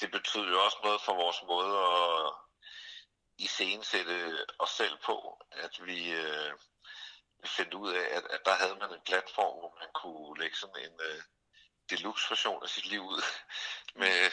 [0.00, 2.34] Det betød jo også noget for vores måde at
[3.38, 6.52] iscenesætte os selv på, at vi øh,
[7.46, 10.84] fandt ud af, at, at der havde man en platform, hvor man kunne lægge sådan
[10.84, 11.22] en øh,
[11.90, 13.22] deluxe-version af sit liv ud
[14.00, 14.30] med,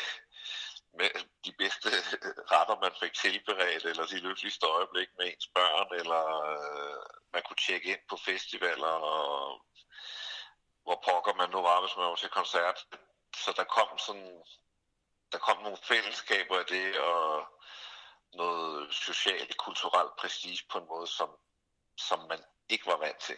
[0.99, 1.09] med
[1.45, 1.89] de bedste
[2.51, 7.03] retter, man fik tilberedt, eller de lykkeligste øjeblik med ens børn, eller øh,
[7.33, 9.65] man kunne tjekke ind på festivaler, og
[10.83, 12.77] hvor pokker man nu var, hvis man var til koncert.
[13.43, 14.43] Så der kom sådan,
[15.31, 17.47] der kom nogle fællesskaber af det, og
[18.33, 21.29] noget socialt, kulturelt prestige på en måde, som,
[21.97, 23.37] som man ikke var vant til.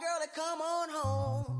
[0.00, 1.53] Girl, and come on home.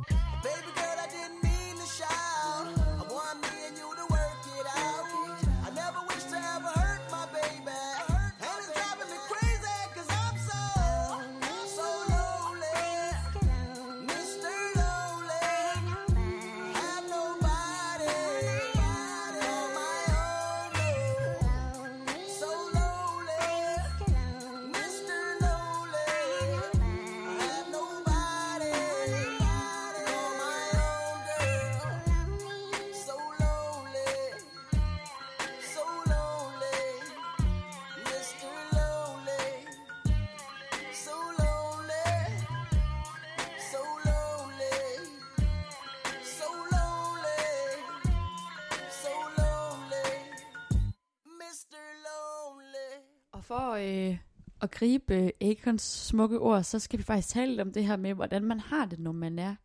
[54.85, 58.15] Gribe øh, Akons smukke ord, så skal vi faktisk tale lidt om det her med,
[58.15, 59.57] hvordan man har det, når man er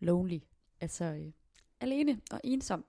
[0.00, 0.38] lonely.
[0.80, 1.32] Altså øh,
[1.80, 2.84] alene og ensom.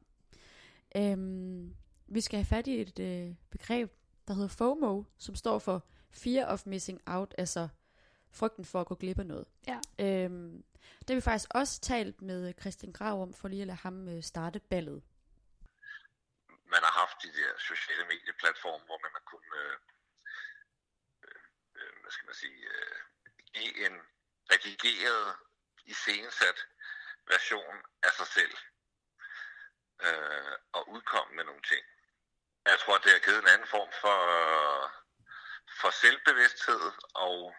[0.96, 1.76] Øhm,
[2.08, 3.92] vi skal have fat i et øh, begreb,
[4.28, 7.68] der hedder FOMO, som står for Fear of Missing Out, altså
[8.32, 9.46] frygten for at gå glip af noget.
[9.68, 9.80] Ja.
[10.00, 10.64] Øhm,
[11.00, 14.08] det har vi faktisk også talt med Christian Grav om, for lige at lade ham
[14.08, 15.02] øh, starte ballet.
[16.74, 19.91] man har haft de der sociale medieplatforme, hvor man har kunnet, øh, øh, øh,
[22.12, 22.98] hvad skal man sige, øh,
[23.54, 23.96] give en
[24.52, 25.36] redigeret,
[25.86, 26.60] iscenesat
[27.28, 28.56] version af sig selv
[30.06, 31.84] øh, og udkomme med nogle ting.
[32.66, 34.20] Jeg tror, det har givet en anden form for,
[35.80, 37.56] for selvbevidsthed, og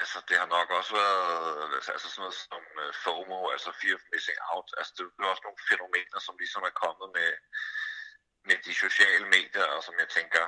[0.00, 4.04] altså, det har nok også været altså sådan noget som øh, FOMO, altså Fear of
[4.12, 4.68] Missing Out.
[4.78, 7.30] Altså, det er også nogle fænomener, som ligesom er kommet med,
[8.48, 10.44] med de sociale medier, og som jeg tænker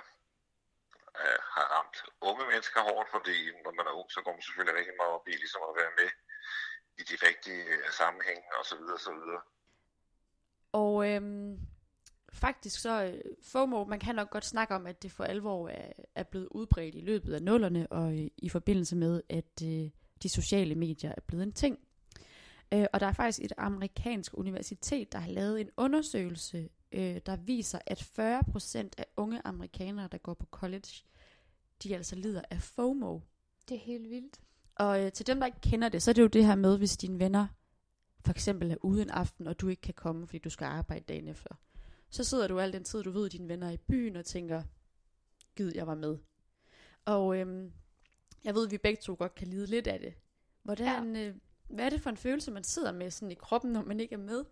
[1.22, 1.98] øh, har ramt
[2.28, 5.28] unge mennesker hårdt, fordi når man er ung, så går man selvfølgelig rigtig meget op
[5.32, 6.10] i ligesom at være med
[7.00, 9.42] i de rigtige øh, sammenhænge, og så videre, og så videre.
[10.82, 11.52] Og øhm,
[12.44, 13.20] faktisk så, øh,
[13.52, 16.94] FOMO, man kan nok godt snakke om, at det for alvor er, er blevet udbredt
[16.94, 19.90] i løbet af nullerne, og i, i forbindelse med, at øh,
[20.22, 21.78] de sociale medier er blevet en ting.
[22.74, 27.36] Øh, og der er faktisk et amerikansk universitet, der har lavet en undersøgelse øh, der
[27.36, 31.04] viser, at 40% af unge amerikanere, der går på college,
[31.82, 33.20] de altså lider af FOMO.
[33.68, 34.40] Det er helt vildt.
[34.74, 36.78] Og øh, til dem, der ikke kender det, så er det jo det her med,
[36.78, 37.46] hvis dine venner
[38.24, 41.04] for eksempel er ude en aften, og du ikke kan komme, fordi du skal arbejde
[41.04, 41.54] dagen efter.
[42.10, 44.62] Så sidder du al den tid, du ved, dine venner er i byen, og tænker,
[45.56, 46.18] gid jeg var med.
[47.04, 47.72] Og øhm,
[48.44, 50.14] jeg ved, at vi begge to godt kan lide lidt af det.
[50.62, 51.28] Hvordan, ja.
[51.28, 51.34] øh,
[51.68, 54.14] hvad er det for en følelse, man sidder med sådan i kroppen, når man ikke
[54.14, 54.44] er med?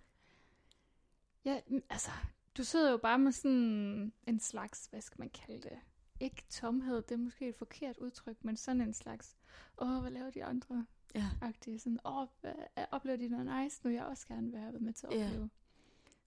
[1.45, 2.11] Ja, mm, altså,
[2.57, 5.79] du sidder jo bare med sådan en slags, hvad skal man kalde det?
[6.21, 9.37] Ikke tomhed, det er måske et forkert udtryk, men sådan en slags,
[9.79, 10.87] åh, hvad laver de andre?
[11.15, 11.31] Ja.
[11.41, 12.55] Agtigt, sådan, åh, hvad,
[12.91, 15.27] oplever de noget nice, nu vil jeg også gerne være med til at Ja.
[15.27, 15.51] opleve.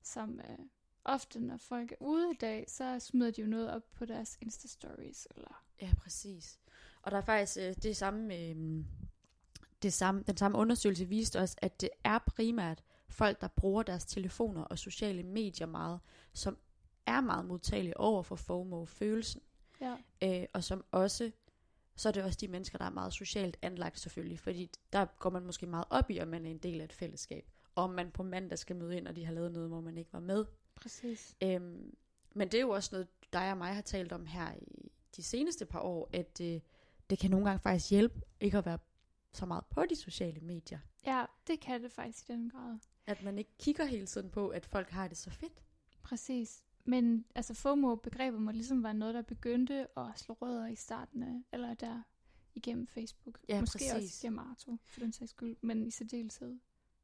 [0.03, 0.57] Som øh,
[1.05, 4.37] ofte, når folk er ude i dag, så smider de jo noget op på deres
[4.45, 6.59] Insta-stories, eller Ja, præcis.
[7.01, 8.83] Og der er faktisk øh, det samme, øh,
[9.81, 14.05] det samme, den samme undersøgelse viste os, at det er primært folk, der bruger deres
[14.05, 15.99] telefoner og sociale medier meget,
[16.33, 16.57] som
[17.05, 19.41] er meget modtagelige over for FOMO-følelsen.
[19.81, 21.31] ja, Øh, og som også,
[21.95, 25.29] så er det også de mennesker, der er meget socialt anlagt selvfølgelig, fordi der går
[25.29, 27.49] man måske meget op i, om man er en del af et fællesskab.
[27.75, 29.97] Og om man på mandag skal møde ind, og de har lavet noget, hvor man
[29.97, 30.45] ikke var med.
[30.75, 31.35] præcis.
[31.43, 31.95] Øhm,
[32.33, 35.23] men det er jo også noget, dig og mig har talt om her i de
[35.23, 36.59] seneste par år, at øh,
[37.09, 38.77] det kan nogle gange faktisk hjælpe ikke at være
[39.33, 40.79] så meget på de sociale medier.
[41.05, 42.77] Ja, det kan det faktisk i den grad.
[43.07, 45.63] At man ikke kigger hele tiden på, at folk har det så fedt.
[46.03, 46.63] Præcis.
[46.85, 51.43] Men altså FOMO-begrebet må ligesom være noget, der begyndte at slå rødder i starten af,
[51.53, 52.01] eller der
[52.55, 53.39] igennem Facebook.
[53.49, 53.93] Ja, Måske præcis.
[53.93, 56.59] også igennem Arto, for den sags skyld, men i særdeleshed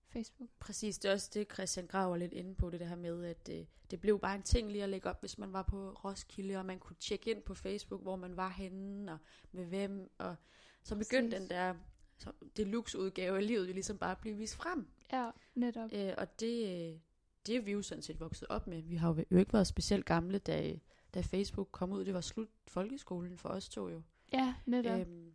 [0.07, 0.49] Facebook.
[0.59, 3.25] Præcis, det er også det, Christian Grav er lidt inde på, det der her med,
[3.25, 5.91] at øh, det blev bare en ting lige at lægge op, hvis man var på
[5.91, 9.17] Roskilde, og man kunne tjekke ind på Facebook, hvor man var henne, og
[9.51, 10.35] med hvem, og
[10.83, 11.75] så begyndte den der
[12.21, 14.87] så deluxe-udgave af livet jo ligesom bare blive vist frem.
[15.13, 15.89] Ja, netop.
[15.93, 16.99] Øh, og det,
[17.47, 18.81] det er vi jo sådan set vokset op med.
[18.81, 20.79] Vi har jo ikke været specielt gamle, da,
[21.13, 22.05] da Facebook kom ud.
[22.05, 24.01] Det var slut folkeskolen for os to jo.
[24.33, 24.99] Ja, netop.
[24.99, 25.31] Øhm,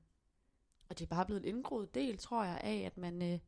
[0.88, 3.38] og det er bare blevet en indgroet del, tror jeg, af, at man, øh,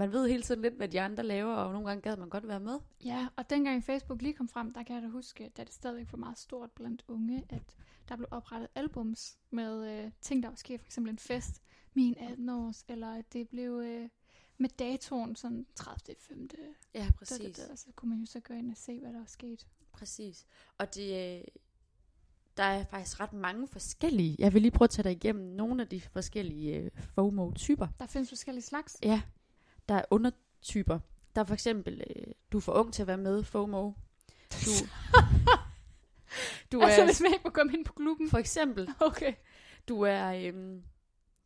[0.00, 2.48] man ved hele tiden lidt, hvad de andre laver, og nogle gange gad man godt
[2.48, 2.78] være med.
[3.04, 6.12] Ja, og dengang Facebook lige kom frem, der kan jeg da huske, da det stadigvæk
[6.12, 7.62] var meget stort blandt unge, at
[8.08, 10.80] der blev oprettet albums med øh, ting, der var sket.
[10.80, 11.62] For eksempel en fest,
[11.94, 14.08] min 18 års, eller at det blev øh,
[14.58, 15.98] med datoen sådan 30.
[16.18, 16.48] 5.
[16.94, 17.56] Ja, Da, præcis.
[17.56, 19.66] da, da, så kunne man jo så gå ind og se, hvad der var sket.
[19.92, 20.46] Præcis.
[20.78, 21.44] Og det, øh,
[22.56, 24.36] der er faktisk ret mange forskellige.
[24.38, 27.88] Jeg vil lige prøve at tage dig igennem nogle af de forskellige øh, FOMO-typer.
[28.00, 28.96] Der findes forskellige slags.
[29.02, 29.22] Ja,
[29.90, 30.98] der er undertyper.
[31.34, 33.92] Der er for eksempel, øh, du er for ung til at være med, FOMO.
[34.50, 34.70] Du,
[36.72, 38.30] du altså, er, hvis man ikke må komme ind på klubben.
[38.30, 39.34] for eksempel, Okay.
[39.88, 40.82] du er, øhm,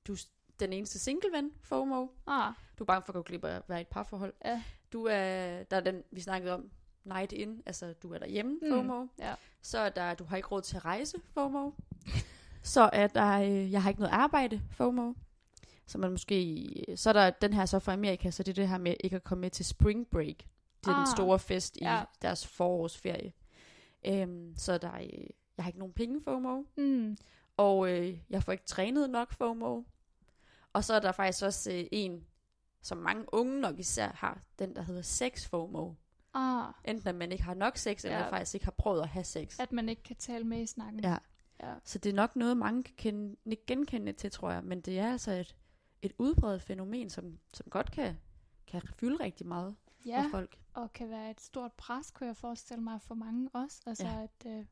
[0.07, 0.17] du er
[0.61, 2.07] den eneste single-ven, FOMO.
[2.27, 4.33] Ah, Du er bange for at gå glip af at være i et parforhold.
[4.45, 4.63] Ja.
[4.93, 6.71] Du er, der er den, vi snakkede om,
[7.05, 9.07] night in, altså du er derhjemme, Mm, FOMO.
[9.19, 9.35] ja.
[9.63, 11.71] Så er der, du har ikke råd til at rejse, FOMO.
[12.63, 15.13] Så er der, øh, jeg har ikke noget arbejde, FOMO.
[15.87, 18.69] Så man måske, så er der den her så fra Amerika, så det er det
[18.69, 20.37] her med ikke at komme med til spring break.
[20.37, 22.03] Det er ah, den store fest i ja.
[22.23, 23.33] deres forårsferie.
[24.07, 24.99] Øhm, så der er,
[25.57, 26.63] jeg har ikke nogen penge, FOMO.
[26.77, 27.17] mm,
[27.57, 29.83] Og øh, jeg får ikke trænet nok FOMO.
[30.73, 32.25] Og så er der faktisk også øh, en,
[32.83, 35.93] som mange unge nok især har, den der hedder sex FOMO.
[36.35, 38.31] ah, Enten at man ikke har nok sex, eller Ja.
[38.31, 39.61] faktisk ikke har prøvet at have sex.
[39.61, 41.05] at man ikke kan tale med i snakken.
[41.05, 41.17] Ja.
[41.63, 41.75] ja.
[41.85, 44.65] Så det er nok noget, mange kan kende, ikke genkende til, tror jeg.
[44.65, 45.55] Men det er altså et,
[46.05, 48.17] et udbredt fænomen, som, som godt kan,
[48.67, 50.59] kan fylde rigtig meget Ja, for folk.
[50.75, 53.83] og kan være et stort pres, kunne jeg forestille mig, for mange også.
[53.87, 54.23] Altså, Ja.
[54.23, 54.65] at, øh,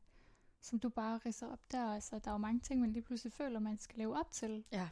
[0.61, 3.33] som du bare ridser op der, altså, der er jo mange ting, man lige pludselig
[3.33, 4.63] føler, man skal leve op til.
[4.71, 4.89] Ja.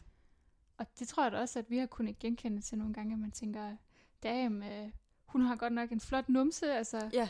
[0.78, 3.20] Og det tror jeg da også, at vi har kunnet genkende til nogle gange, at
[3.20, 3.76] man tænker,
[4.24, 4.92] damn, øh,
[5.26, 7.30] hun har godt nok en flot numse, altså, Ja,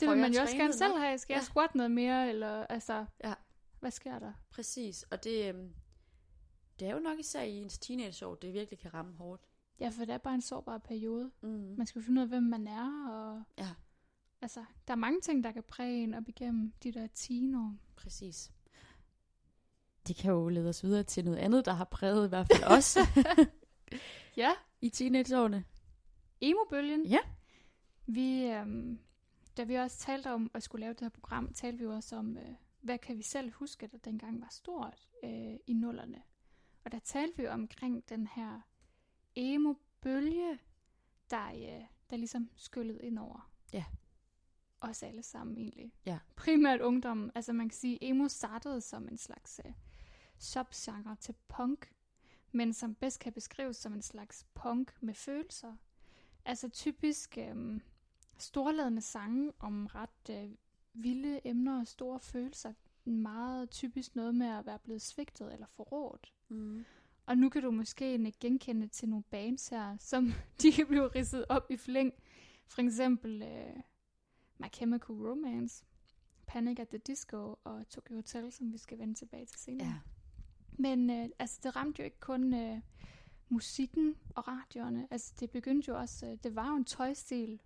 [0.00, 1.18] det vil man jo også gerne selv have.
[1.18, 1.38] Skal Ja.
[1.38, 3.34] jeg squat noget mere, eller altså, Ja.
[3.80, 4.32] hvad sker der?
[4.50, 5.02] præcis.
[5.02, 5.74] Og det, øhm,
[6.80, 9.42] det er jo nok især i ens teenageår, det virkelig kan ramme hårdt.
[9.80, 11.30] Ja, for det er bare en sårbar periode.
[11.40, 11.74] Mm.
[11.78, 13.68] Man skal finde ud af, hvem man er, og Ja,
[14.42, 17.74] altså, der er mange ting, der kan præge en op igennem de der teenår.
[17.96, 18.50] præcis.
[20.06, 22.64] Det kan jo lede os videre til noget andet, der har præget i hvert fald
[22.78, 22.96] os
[24.36, 25.64] Ja, i teenageårene.
[26.40, 27.06] emo-bølgen.
[27.06, 27.18] Ja.
[28.06, 28.98] Vi, øhm,
[29.56, 32.16] da vi også talte om at skulle lave det her program, talte vi jo også
[32.16, 36.22] om, øh, hvad kan vi selv huske, der dengang var stort øh, i nullerne.
[36.84, 38.60] Og der talte vi omkring den her
[39.34, 40.58] emo-bølge,
[41.30, 43.50] der, øh, der ligesom skyllede ind over.
[43.72, 43.84] Ja.
[44.80, 45.92] Os alle sammen egentlig.
[46.06, 46.18] Ja.
[46.36, 47.30] Primært ungdommen.
[47.34, 49.72] Altså man kan sige, emo startede som en slags øh,
[50.38, 51.92] subgenre til punk,
[52.52, 55.76] men som bedst kan beskrives som en slags punk med følelser.
[56.44, 57.82] Altså typisk øhm,
[58.38, 60.50] storladende sange om ret øh,
[60.92, 62.72] vilde emner og store følelser.
[63.04, 66.32] Meget typisk noget med at være blevet svigtet eller forrådt.
[66.48, 66.84] Mm.
[67.26, 70.32] Og nu kan du måske genkende til nogle bands her, som
[70.62, 72.12] de kan blive ridset op i flæng.
[72.66, 73.82] For eksempel øh,
[74.58, 75.84] My Chemical Romance,
[76.46, 79.86] Panic at the Disco og Tokyo Hotel, som vi skal vende tilbage til senere.
[79.86, 79.94] Ja.
[80.70, 82.80] Men øh, altså, det ramte jo ikke kun øh,
[83.48, 85.08] musikken og radioerne.
[85.10, 87.60] Altså, det begyndte jo også, øh, det var jo en tøjstil.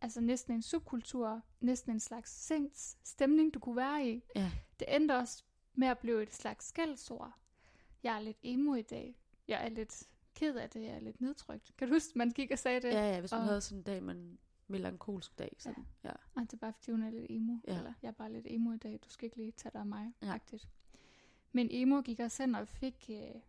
[0.00, 4.22] Altså næsten en subkultur, næsten en slags sinds stemning, du kunne være i.
[4.36, 4.52] Ja.
[4.78, 7.32] Det endte også med at blive et slags skældsord.
[8.02, 9.16] Jeg er lidt emo i dag.
[9.48, 10.02] Jeg er lidt
[10.34, 10.82] ked af det.
[10.82, 11.76] Jeg er lidt nedtrykt.
[11.78, 12.88] Kan du huske, man gik og sagde det?
[12.88, 15.56] Ja, ja, hvis man Og- havde sådan en dag, man melankolsk dag.
[15.58, 15.68] Så,
[16.04, 16.08] ja.
[16.08, 16.14] ja.
[16.34, 17.52] Og det er bare fordi, hun er lidt emo.
[17.66, 17.72] Ja.
[17.72, 17.78] Ja.
[17.78, 18.98] Eller jeg er bare lidt emo i dag.
[19.04, 20.12] Du skal ikke lige tage dig af mig.
[20.22, 20.26] Ja.
[20.52, 20.58] Ja.
[21.52, 23.40] Men emo gik også hen og fik, øh,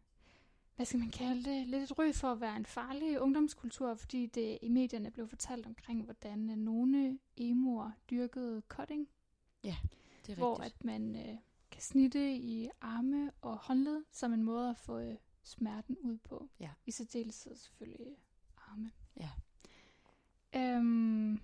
[0.76, 4.26] hvad skal man kalde det, lidt et ry for at være en farlig ungdomskultur, fordi
[4.26, 9.08] det i medierne blev fortalt omkring, hvordan nogle emoer dyrkede cutting,
[10.28, 10.76] Det er hvor rigtigt.
[10.80, 11.36] at man øh,
[11.72, 16.50] kan snitte i arme og håndled som en måde at få øh, smerten ud på.
[16.60, 16.70] Ja.
[16.86, 18.14] I særdeleshed selvfølgelig øh,
[18.72, 18.92] arme.
[19.20, 19.30] Ja.
[20.56, 21.40] Øhm,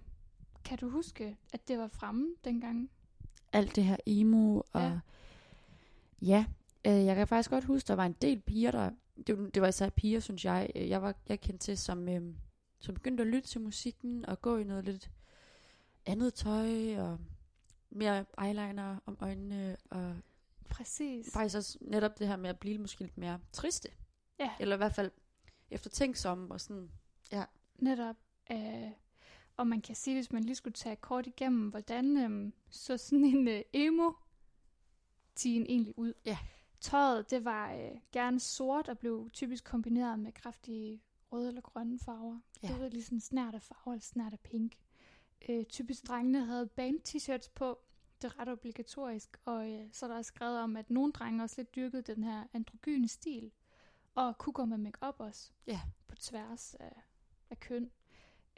[0.66, 2.90] kan du huske, at det var fremme dengang?
[3.54, 4.82] Alt det her emo og...
[4.82, 5.00] Ja.
[6.22, 6.46] Ja,
[6.86, 8.92] øh, jeg kan faktisk godt huske, der var en del piger, der...
[9.28, 12.10] Det, var- det var især piger, synes jeg, øh, jeg, var, jeg kendte til, som,
[12.10, 12.34] øh,
[12.80, 15.12] som begyndte at lytte til musikken og gå i noget lidt
[16.06, 17.20] andet tøj og
[17.92, 20.16] mere eyeliner om øjnene og
[20.70, 21.34] Præcis.
[21.34, 23.90] faktisk også netop det her med at blive måske lidt mere triste.
[24.40, 24.52] Ja.
[24.60, 25.12] Eller i hvert fald
[25.70, 26.92] eftertænksom og sådan.
[27.82, 28.16] Netop.
[28.52, 28.92] Øh,
[29.58, 33.26] og man kan sige, hvis man lige skulle tage kort igennem, hvordan øh, så sådan
[33.26, 34.12] en øh, emo
[35.36, 36.14] teen egentlig ud.
[36.26, 36.38] Ja.
[36.80, 41.02] Tøjet, det var øh, gerne sort og blev typisk kombineret med kraftige
[41.32, 42.40] røde eller grønne farver.
[42.64, 42.68] Ja.
[42.68, 44.76] Det var lige sådan snært af farve eller snært af pink.
[45.50, 47.80] Øh, typisk drengene havde band t-shirts på.
[48.22, 49.38] Det er ret obligatorisk.
[49.46, 52.24] Og øh, så er der også skrevet om, at nogle drenge også lidt dyrkede den
[52.24, 53.52] her androgyne stil.
[54.16, 55.52] Og kunne gå med makeup også.
[55.68, 55.82] Ja.
[56.08, 57.02] På tværs af,
[57.50, 57.92] af køn.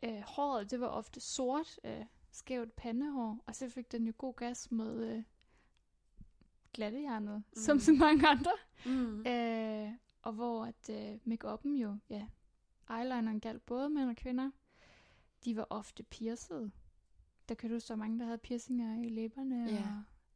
[0.03, 3.39] Øh, håret, det var ofte sort, øh, skævt pandehår.
[3.45, 5.23] Og så fik den jo god gas med øh,
[6.73, 7.61] glattehjernet, mm.
[7.61, 8.51] som så mange andre.
[8.85, 9.27] Mm.
[9.27, 9.91] Øh,
[10.21, 12.27] og hvor at øh, make-up'en jo, ja,
[12.89, 14.51] eyelineren galt både mænd og kvinder.
[15.45, 16.71] De var ofte piercede.
[17.49, 19.83] Der kan du så mange, der havde piercinger i læberne Ja,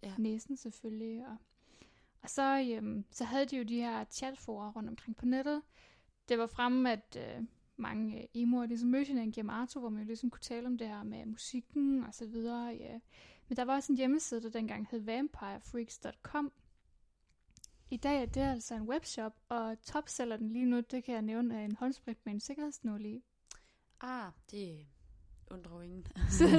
[0.02, 0.14] og ja.
[0.18, 1.28] næsen selvfølgelig.
[1.28, 1.38] Og,
[2.22, 5.62] og så, øhm, så havde de jo de her chatforer rundt omkring på nettet.
[6.30, 7.46] Det var fremme, at øh,
[7.78, 10.78] mange øh, emoer ligesom mødte hinanden gennem Arto, hvor man jo ligesom kunne tale om
[10.78, 12.66] det her med musikken og så videre.
[12.68, 13.00] Ja.
[13.48, 16.52] Men der var også en hjemmeside, der dengang hed vampirefreaks.com.
[17.90, 21.22] I dag er det altså en webshop, og topseller den lige nu, det kan jeg
[21.22, 23.24] nævne, er en håndsprit med en sikkerhedsnål i.
[24.02, 24.88] Ah, det
[25.52, 26.06] undrer jo ingen.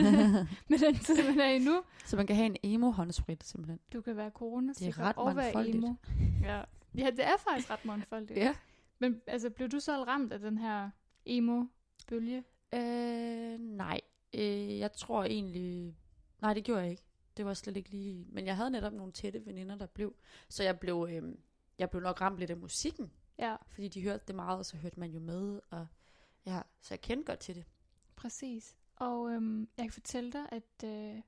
[0.68, 1.82] Med den tid, man er i nu.
[2.06, 3.80] så man kan have en emo-håndsprit, simpelthen.
[3.92, 5.94] Du kan være coronasikker ret og være emo.
[6.42, 6.62] Ja.
[6.94, 8.38] ja, det er faktisk ret mangfoldigt.
[8.38, 8.54] Ja.
[8.98, 10.90] Men altså, blev du så ramt af den her
[11.26, 12.44] emo-bølge?
[12.74, 14.00] Øh, nej.
[14.34, 15.96] Øh, jeg tror egentlig...
[16.42, 17.02] Nej, det gjorde jeg ikke.
[17.36, 18.26] Det var slet ikke lige...
[18.28, 20.14] Men jeg havde netop nogle tætte veninder, der blev.
[20.48, 21.34] Så jeg blev, øh,
[21.78, 23.12] jeg blev nok ramt lidt af musikken.
[23.38, 25.60] Ja, Fordi de hørte det meget, og så hørte man jo med.
[25.70, 25.86] Og,
[26.46, 27.64] ja, så jeg kendte godt til det.
[28.18, 28.76] Præcis.
[28.96, 31.22] Og øhm, jeg kan fortælle dig, at øh,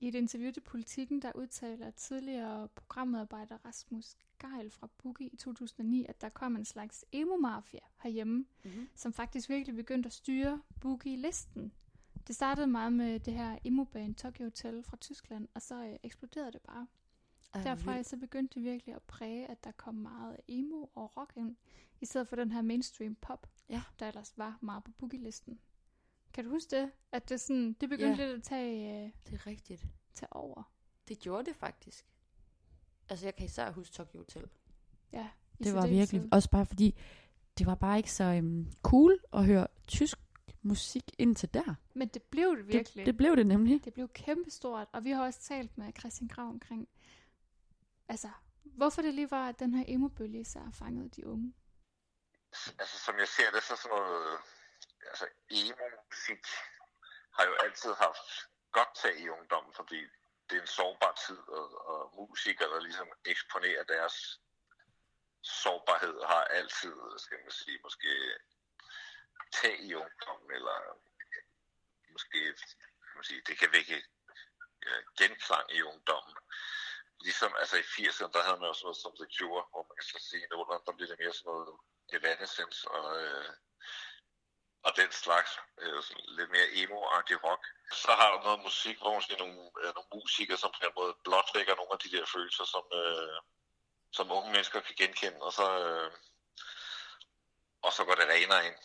[0.00, 6.06] i et interview til Politiken, der udtaler tidligere programmedarbejder Rasmus Geil fra Boogie i 2009,
[6.08, 8.88] at der kom en slags emo-mafia herhjemme, Mm-hmm.
[8.94, 11.72] som faktisk virkelig begyndte at styre Boogie-listen.
[12.26, 16.52] Det startede meget med det her emo-band Tokyo Hotel fra Tyskland, og så øh, eksploderede
[16.52, 16.86] det bare.
[17.64, 21.56] Derfra så begyndte det virkelig at præge, at der kom meget emo og rock ind,
[22.00, 23.82] i stedet for den her mainstream pop, Ja.
[23.98, 25.60] der ellers var meget på boogie-listen.
[26.34, 26.90] Kan du huske det?
[27.12, 28.28] At det, sådan, det begyndte Ja.
[28.28, 29.86] lidt at tage, øh, Det er rigtigt.
[30.14, 30.62] tage over.
[31.08, 32.06] Det gjorde det faktisk.
[33.08, 34.48] Altså, jeg kan især huske Tokyo Hotel.
[35.12, 36.98] Ja, i Det var virkelig også bare fordi,
[37.58, 40.18] det var bare ikke så øhm, cool at høre tysk
[40.62, 41.74] musik indtil der.
[41.94, 42.96] Men det blev det virkelig.
[42.96, 43.84] Det, det blev det nemlig.
[43.84, 46.88] det blev kæmpestort, og vi har også talt med Christian Grav omkring,
[48.08, 48.28] altså,
[48.62, 51.52] hvorfor det lige var, at den her emo-bølge især fangede de unge.
[52.78, 54.38] altså som jeg ser det, så sådan noget,
[55.10, 56.44] altså emo-musik
[57.36, 58.28] har jo altid haft
[58.72, 60.00] godt tag i ungdommen, fordi
[60.50, 64.40] det er en sårbar tid, og, og musikere, der ligesom eksponerer deres
[65.42, 68.38] sårbarhed, har altid, skal man sige, måske
[69.52, 70.76] tag i ungdommen, eller
[72.12, 72.40] måske,
[73.08, 74.04] kan man sige, det kan vække
[74.86, 76.36] øh, genklang i ungdommen.
[77.20, 79.96] Ligesom altså i 80'erne, der havde man jo sådan noget som The Cure, hvor man
[79.96, 80.50] kan så sige, at
[80.86, 81.78] der bliver det mere sådan noget
[82.16, 83.52] Evanescence og, øh,
[84.86, 85.50] og den slags
[85.82, 86.02] øh,
[86.38, 87.62] lidt mere emo-agtig rock.
[88.04, 91.12] Så har du noget musik, hvor måske nogle, øh, nogle musikere, som på en måde
[91.24, 93.38] blotlægger nogle af de der følelser, som, øh,
[94.16, 96.10] som unge mennesker kan genkende, og så, øh,
[97.86, 98.78] og så går det renere ind.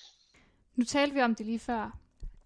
[0.76, 1.84] Nu talte vi om det lige før,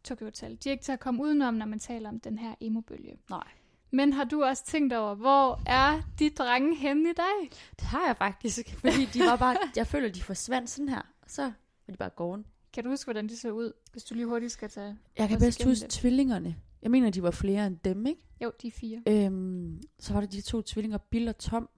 [0.03, 0.63] Tokyo Hotel.
[0.63, 3.19] De er ikke til at komme udenom, når man taler om den her emo-bølge.
[3.29, 3.47] Nej.
[3.91, 7.49] Men har du også tænkt over, hvor er de drenge henne i dag?
[7.79, 11.01] Det har jeg faktisk, fordi de var bare, jeg føler, de forsvandt sådan her.
[11.27, 11.41] Så
[11.87, 12.47] var de bare gående.
[12.73, 14.97] Kan du huske, hvordan de så ud, hvis du lige hurtigt skal tage...
[15.17, 15.89] Jeg kan bedst huske det?
[15.89, 16.55] tvillingerne.
[16.81, 18.21] Jeg mener, de var flere end dem, ikke?
[18.43, 19.03] Jo, de er fire.
[19.07, 21.69] Øhm, så var der de to tvillinger, Bill og Tom.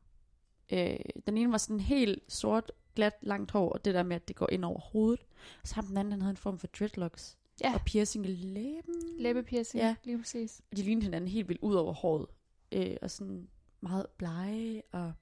[0.73, 0.95] Øh,
[1.27, 4.35] den ene var sådan helt sort, glat, langt hår, og det der med, at det
[4.35, 5.25] går ind over hovedet.
[5.61, 7.37] Og så ham den anden, han havde en form for dreadlocks.
[7.63, 7.73] Ja.
[7.73, 8.95] Og piercing i læben.
[9.19, 9.95] Læbepiercing, ja.
[10.03, 10.61] lige præcis.
[10.71, 12.25] Og de lignede hinanden helt vildt ud over håret.
[12.71, 13.47] Øh, og sådan
[13.81, 14.81] meget blege.
[14.91, 15.13] Og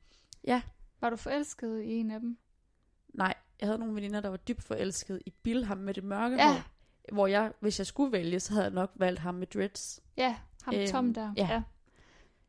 [0.43, 0.61] ja,
[1.01, 2.38] Var du forelsket i en af dem?
[3.62, 6.51] Jeg havde nogle veninder, der var dybt forelsket i Bill, ham med det mørke Ja.
[6.53, 6.62] hår.
[7.14, 9.99] Hvor jeg, hvis jeg skulle vælge, så havde jeg nok valgt ham med dreads.
[10.18, 11.34] Ja, ham Øhm, Tom der.
[11.38, 11.47] ja.
[11.53, 11.62] ja.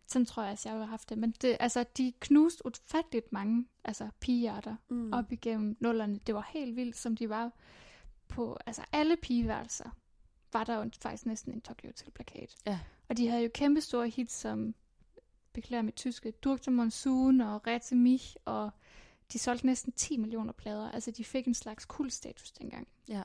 [0.07, 1.19] Sådan tror jeg også, jeg have haft det.
[1.19, 5.13] Men det, altså, de knuste ufatteligt mange altså, pigehjerter Mm.
[5.13, 6.19] op igennem nullerne.
[6.27, 7.51] Det var helt vildt, som de var
[8.29, 9.91] på altså, alle pigeværelser.
[10.53, 12.57] Var der jo faktisk næsten en Tokyo Hotel plakat.
[12.67, 12.79] Ja.
[13.09, 14.75] Og de havde jo kæmpe store hits som,
[15.53, 16.73] beklager mit tyske, Durk til
[17.47, 18.71] og Rette Mich, og
[19.33, 20.91] de solgte næsten 10 millioner plader.
[20.91, 22.89] Altså, de fik en slags kultstatus dengang.
[23.09, 23.23] Ja.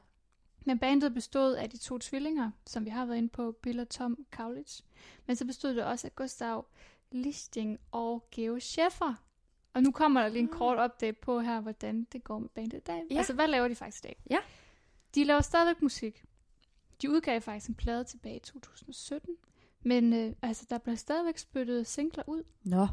[0.66, 3.90] Men bandet bestod af de to tvillinger, som vi har været inde på, Bill og
[3.90, 4.82] Tom Kaulitz.
[5.26, 6.66] Men så bestod det også af Gustav
[7.12, 9.14] Lichting og Geo Schäffer.
[9.74, 12.78] Og nu kommer der lige en kort update på her, hvordan det går med bandet
[12.78, 13.04] i dag.
[13.12, 13.18] Ja.
[13.18, 14.24] Altså, hvad laver de faktisk i dag?
[14.30, 14.38] Ja.
[15.16, 16.24] De laver stadigvæk musik.
[17.02, 19.36] De udgav faktisk en plade tilbage i 2017.
[19.84, 22.44] Men øh, altså, der blev stadigvæk spyttet singler ud.
[22.64, 22.88] Nå,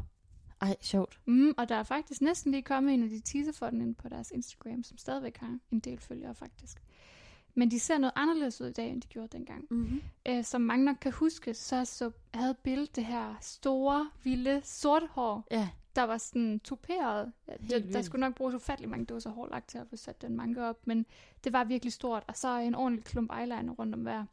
[0.61, 1.19] ej, sjovt.
[1.25, 3.93] Mm, og der er faktisk næsten lige kommet en af de teaser for den inde
[3.93, 6.81] på deres Instagram, som stadigvæk har en del følgere faktisk.
[7.57, 9.65] Men de ser noget anderledes ud i dag, end de gjorde dengang.
[9.69, 10.01] Mm-hmm.
[10.27, 15.07] Øh, som mange nok kan huske, så, så havde Bill det her store, vilde, sorte
[15.11, 16.59] hår, Ja, der var sådan
[17.61, 18.05] det, der vildt.
[18.05, 20.87] skulle nok bruges ufattelig mange dåser hår lagt til at få sat den manke op,
[20.87, 21.05] men
[21.43, 22.23] det var virkelig stort.
[22.27, 24.25] Og så en ordentlig klump eyeliner rundt om hver.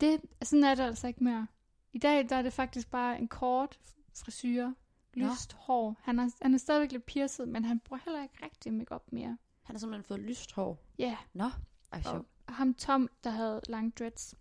[0.00, 1.46] Det, sådan er det altså ikke mere.
[1.92, 3.78] I dag der er det faktisk bare en kort
[4.14, 4.70] frisyr,
[5.16, 5.26] Nå.
[5.32, 5.96] lyst hår.
[6.00, 9.38] Han er, han er stadigvæk lidt pierced, men han bruger heller ikke rigtig makeup mere.
[9.62, 10.78] han har simpelthen fået lyst hår.
[10.98, 11.52] Ja, Nå, ej,
[11.92, 12.26] og sjovt.
[12.48, 14.34] ham Tom, der havde lange dreads,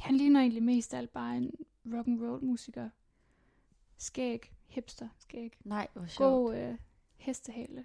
[0.00, 1.54] han ligner egentlig mest alt bare en
[1.94, 2.90] rock and roll musiker.
[3.96, 5.56] Skæg, hipster, skæg.
[5.64, 6.46] Nej, hvor sjovt.
[6.46, 6.78] God øh,
[7.16, 7.84] hestehale.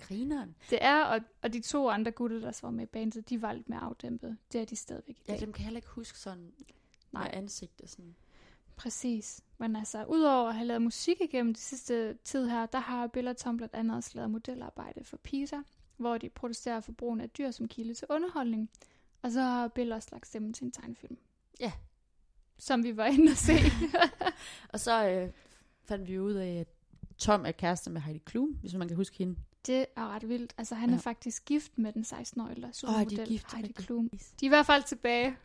[0.00, 0.54] Grineren.
[0.70, 3.52] Det er, og, og de to andre gutter, der var med i bandet, de var
[3.52, 4.36] lidt mere afdæmpet.
[4.52, 5.40] Det er de stadigvæk i Ja, dag.
[5.40, 6.52] dem kan jeg heller ikke huske sådan
[7.12, 7.22] Nej.
[7.24, 7.90] med ansigtet.
[7.90, 8.16] Sådan.
[8.76, 9.40] Præcis.
[9.58, 13.28] Men altså, udover at have lavet musik igennem de sidste tid her, der har Bill
[13.28, 15.56] og Tom blandt andet også lavet modelarbejde for PETA,
[15.96, 18.70] hvor de protesterer for brugen af dyr som kilde til underholdning.
[19.22, 21.16] Og så har Bill også lagt stemmen til en tegnefilm.
[21.60, 21.72] Ja.
[22.58, 23.52] Som vi var inde og se.
[24.72, 25.30] Og så øh,
[25.84, 26.68] fandt vi ud af, at
[27.18, 29.36] Tom er kæreste med Heidi Klum, hvis man kan huske hende.
[29.66, 30.54] det er ret vildt.
[30.58, 30.94] Altså, han Ja.
[30.96, 33.72] er faktisk gift med den 16-årige Åh, de er supermodel gift, Heidi.
[33.72, 34.08] Klum.
[34.10, 35.36] De er i hvert fald tilbage.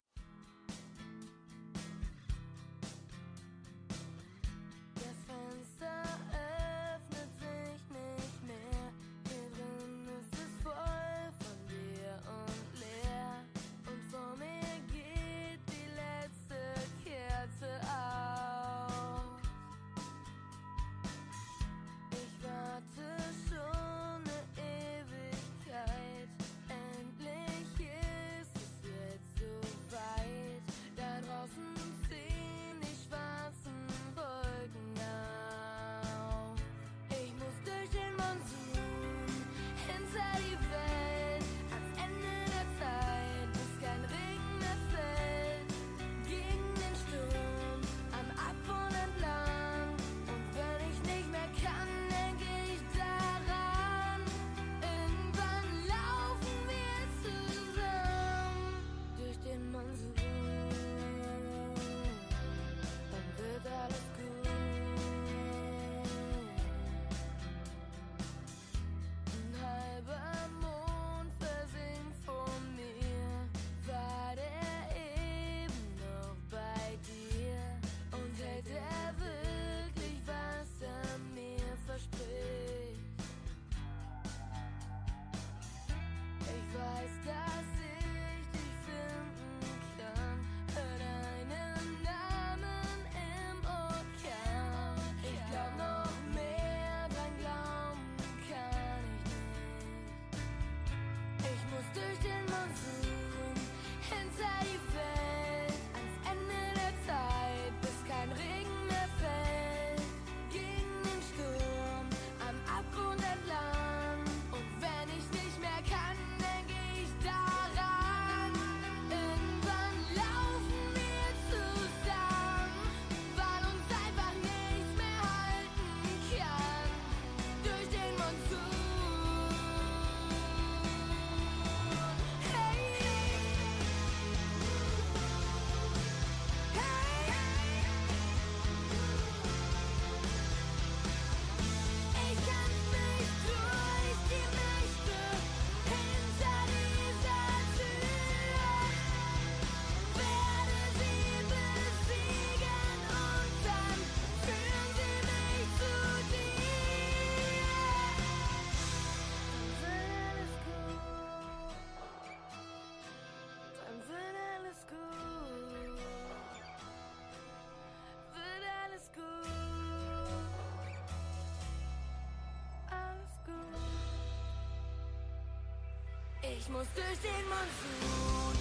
[176.60, 178.56] Ich muss durch den Monsun,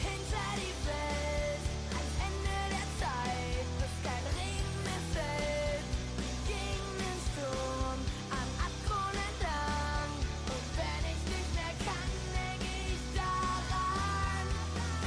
[0.00, 5.84] hinter die Welt, ans Ende der Zeit, bis kein Regen mehr fällt.
[6.48, 8.00] Gegen den Sturm,
[8.32, 10.10] am Abgrund entlang.
[10.48, 14.46] Und wenn ich nicht mehr kann, denk ich daran.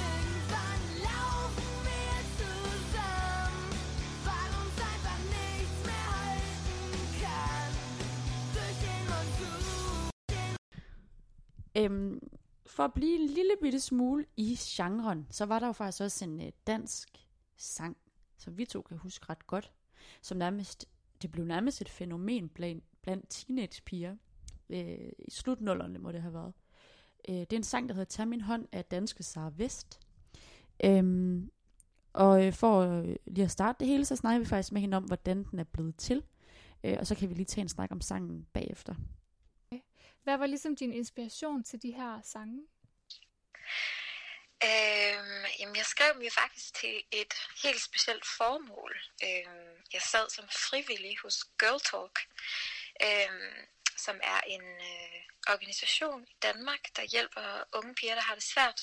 [0.06, 3.74] Irgendwann laufen wir zusammen,
[4.22, 6.94] weil uns einfach nichts mehr halten
[7.26, 7.72] kann.
[8.54, 10.14] Durch den Monsun.
[11.78, 12.22] Øhm,
[12.66, 16.26] for at blive en lille bitte smule i genren, så var der jo faktisk også
[16.26, 17.10] en øh, dansk
[17.58, 17.98] sang,
[18.38, 19.72] som vi to kan huske ret godt,
[20.22, 20.86] som nærmest,
[21.22, 24.16] det blev nærmest et fænomen blandt, blandt teenagepiger.
[24.70, 26.54] Øh, I slutnullerne må det have været.
[27.30, 30.00] Øh, det er en sang, der hedder Tag min hånd af danske Sara Vest.
[30.84, 31.52] Øhm,
[32.14, 34.98] og øh, for øh, lige at starte det hele, så snakker vi faktisk med hende
[34.98, 36.24] om, hvordan den er blevet til.
[36.84, 38.96] Øh, og så kan vi lige tage en snak om sangen bagefter.
[40.26, 42.68] Hvad var ligesom din inspiration til de her sange?
[44.64, 48.94] Øhm, jamen, jeg skrev dem jo faktisk til et helt specielt formål.
[49.24, 52.16] Øhm, jeg sad som frivillig hos Girl Talk,
[53.06, 53.68] øhm,
[53.98, 55.22] som er en øh,
[55.54, 58.82] organisation i Danmark, der hjælper unge piger, der har det svært.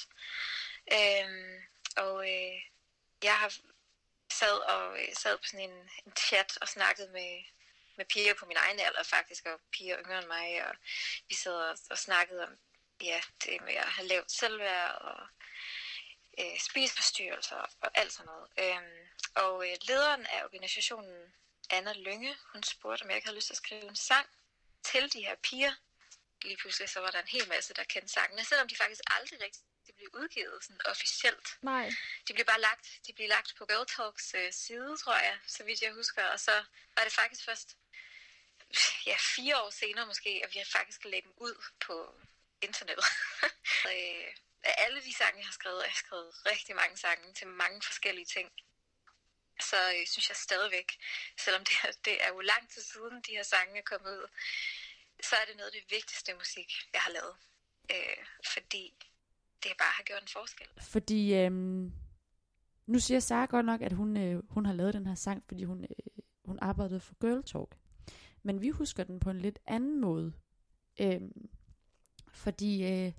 [0.93, 1.55] Øhm,
[1.97, 2.59] og øh,
[3.23, 3.53] jeg har
[4.33, 7.45] sad og øh, sad på sådan en, en chat og snakket med,
[7.97, 10.77] med piger på min egen alder faktisk, og piger yngre end mig, og
[11.29, 12.59] vi sad og, og snakkede om
[13.03, 15.27] ja, det med at have lavt selvværd og
[16.39, 18.49] øh, spiseforstyrrelser og alt sådan noget.
[18.59, 21.35] Øhm, og øh, lederen af organisationen,
[21.71, 24.27] Anna Lynge, hun spurgte, om jeg ikke havde lyst til at skrive en sang
[24.85, 25.73] til de her piger.
[26.43, 29.41] Lige pludselig så var der en hel masse, der kendte sangene, selvom de faktisk aldrig
[29.41, 29.63] rigtig
[29.97, 31.49] blev udgivet sådan officielt.
[31.63, 31.91] Nej.
[32.29, 35.65] De blev bare lagt, de blev lagt på Girl Talks øh, side, tror jeg, så
[35.65, 36.25] vidt jeg husker.
[36.25, 36.65] Og så
[36.97, 37.77] var det faktisk først
[39.11, 41.57] ja, fire år senere måske, at vi faktisk lagde dem ud
[41.87, 42.15] på
[42.63, 43.05] internettet.
[43.93, 44.29] øh,
[44.69, 47.47] af alle de sange, jeg har skrevet, og jeg har skrevet rigtig mange sange til
[47.47, 48.49] mange forskellige ting.
[49.69, 50.89] Så øh, synes jeg stadigvæk,
[51.45, 54.27] selvom det er, det er jo lang tid siden, de her sange er kommet ud,
[55.29, 57.35] så er det noget af det vigtigste musik, jeg har lavet.
[57.93, 58.85] Øh, fordi
[59.63, 60.69] det bare har gjort en forskel.
[60.95, 61.53] Fordi øh,
[62.87, 65.65] nu siger Sara godt nok, at hun, øh, hun har lavet den her sang, fordi
[65.65, 67.82] hun, øh, hun arbejdede for Girl Talk.
[68.43, 70.33] Men vi husker den på en lidt anden måde.
[71.01, 71.49] Øhm,
[72.29, 73.13] fordi øh,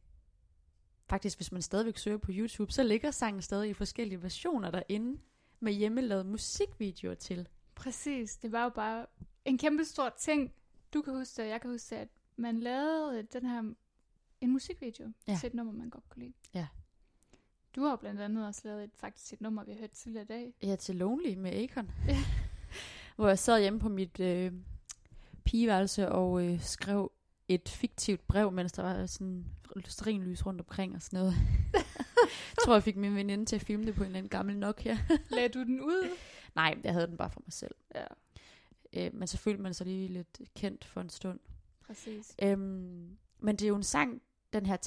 [1.06, 5.20] faktisk, hvis man stadigvæk søger på YouTube, så ligger sangen stadig i forskellige versioner derinde
[5.60, 7.48] med hjemmelavede musikvideoer til.
[7.76, 8.38] Præcis.
[8.38, 9.06] Det var jo bare
[9.46, 10.54] en kæmpe stor ting.
[10.94, 13.74] Du kan huske det, og jeg kan huske det, at man lavede øh, den her
[14.42, 15.38] en musikvideo Ja.
[15.40, 16.34] til et nummer, man godt kunne lide.
[16.54, 16.68] Ja.
[17.76, 20.28] Du har blandt andet også lavet et, faktisk et nummer, vi har hørt tidligere i
[20.28, 20.54] dag.
[20.64, 21.92] Ja, til Lonely med Akon.
[22.08, 22.18] Ja.
[23.16, 24.54] Hvor jeg sad hjemme på mit øh,
[25.46, 27.12] pigeværelse og øh, skrev
[27.48, 29.46] et fiktivt brev, mens der var sådan
[29.86, 31.34] strinlys rundt omkring og sådan noget.
[32.24, 34.58] jeg tror, jeg fik min veninde til at filme det på en eller anden gammel
[34.58, 34.98] Nokia.
[35.30, 36.10] Lagde du den ud?
[36.56, 37.76] Nej, jeg havde den bare for mig selv.
[37.96, 38.06] Ja,
[38.96, 41.40] Øh, men så følte man sig lige lidt kendt for en stund.
[41.86, 42.36] præcis.
[42.44, 44.22] Øhm, men det er jo en sang,
[44.54, 44.78] den her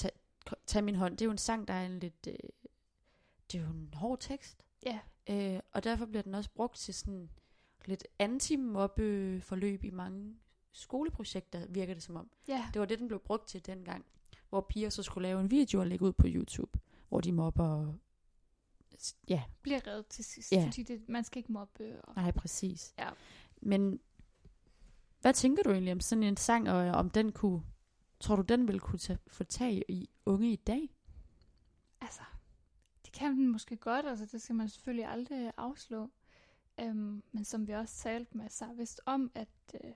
[0.66, 2.26] Tag, min hånd, det er jo en sang, der er en lidt...
[2.28, 2.34] Øh,
[3.52, 4.64] det er jo en hård tekst.
[4.86, 4.98] Ja,
[5.30, 7.30] Øh, og derfor bliver den også brugt til sådan
[7.84, 8.56] lidt anti
[9.40, 10.34] forløb i mange
[10.76, 12.30] skoleprojekter, virker det som om.
[12.48, 12.68] ja.
[12.72, 14.04] Det var det, den blev brugt til dengang,
[14.48, 17.64] hvor piger så skulle lave en video og lægge ud på YouTube, hvor de mobber
[17.68, 17.94] og...
[19.28, 20.64] Ja, Bliver reddet til sidst, Ja.
[20.66, 22.00] fordi det, man skal ikke mobbe.
[22.02, 22.14] Og...
[22.16, 22.94] nej, præcis.
[22.98, 23.08] Ja.
[23.62, 24.00] Men
[25.20, 27.62] hvad tænker du egentlig om sådan en sang, og om den kunne...
[28.20, 30.94] Tror du, den ville kunne tage, få tag i unge i dag?
[32.00, 32.20] Altså,
[33.04, 36.10] det kan den måske godt, altså det skal man selvfølgelig aldrig afslå.
[36.80, 39.48] Øhm, men som vi også talte med Sarah Vest om, at,
[39.84, 39.90] øh,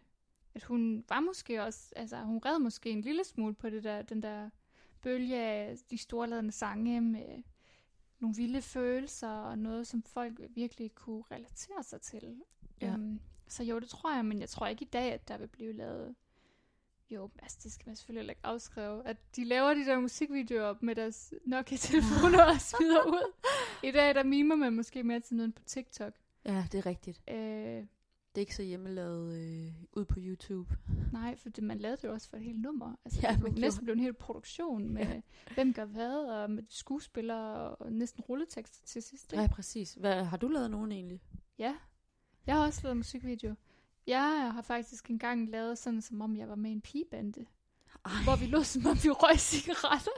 [0.54, 4.02] at hun var måske også, altså hun red måske en lille smule på det der,
[4.02, 4.50] den der
[5.02, 7.42] bølge af de storladende sange med
[8.18, 12.42] nogle vilde følelser og noget, som folk virkelig kunne relatere sig til.
[12.80, 12.92] Ja.
[12.92, 15.48] Øhm, så jo, det tror jeg, men jeg tror ikke i dag, at der vil
[15.48, 16.14] blive lavet
[17.10, 20.74] jo, altså det skal man selvfølgelig heller ikke afskrive, at de laver de der musikvideoer
[20.80, 23.32] med deres Nokia-telefoner og smider ud.
[23.82, 26.12] I dag der mimer man måske mere til noget på TikTok.
[26.44, 27.20] Ja, det er rigtigt.
[27.30, 27.84] Øh,
[28.34, 30.76] Det er ikke så hjemmelavet øh, ud på YouTube.
[31.12, 32.94] nej, for det, man lavede det jo også for et helt nummer.
[33.04, 35.20] Altså, Ja, det næsten blev en hel produktion med, Ja.
[35.54, 39.32] hvem gør hvad, og med skuespillere og næsten rulletekster til sidst.
[39.32, 39.54] Ja, Ikke?
[39.54, 39.94] præcis.
[39.94, 41.20] Hvad, har du lavet nogen egentlig?
[41.58, 41.74] Ja,
[42.46, 43.54] jeg har også lavet musikvideo.
[44.06, 47.46] Jeg har faktisk engang lavet sådan, som om jeg var med i en pigebande.
[48.04, 48.12] Ej.
[48.24, 50.10] hvor vi lå som om vi røg cigaretter.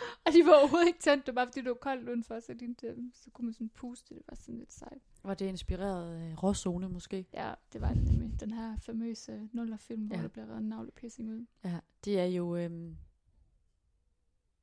[0.26, 2.54] og de var overhovedet ikke tændt, det var bare fordi det var koldt udenfor, så,
[2.54, 2.74] de,
[3.14, 5.02] så kunne man sådan puste, det var sådan lidt sejt.
[5.22, 7.26] Var det inspireret af Råzone måske?
[7.32, 8.40] Ja, det var det nemlig.
[8.40, 10.22] Den her famøse nullerfilm, hvor Ja.
[10.22, 11.46] der bliver reddet en navlepiercing ud.
[11.64, 12.56] Ja, det er jo...
[12.56, 12.96] Øhm,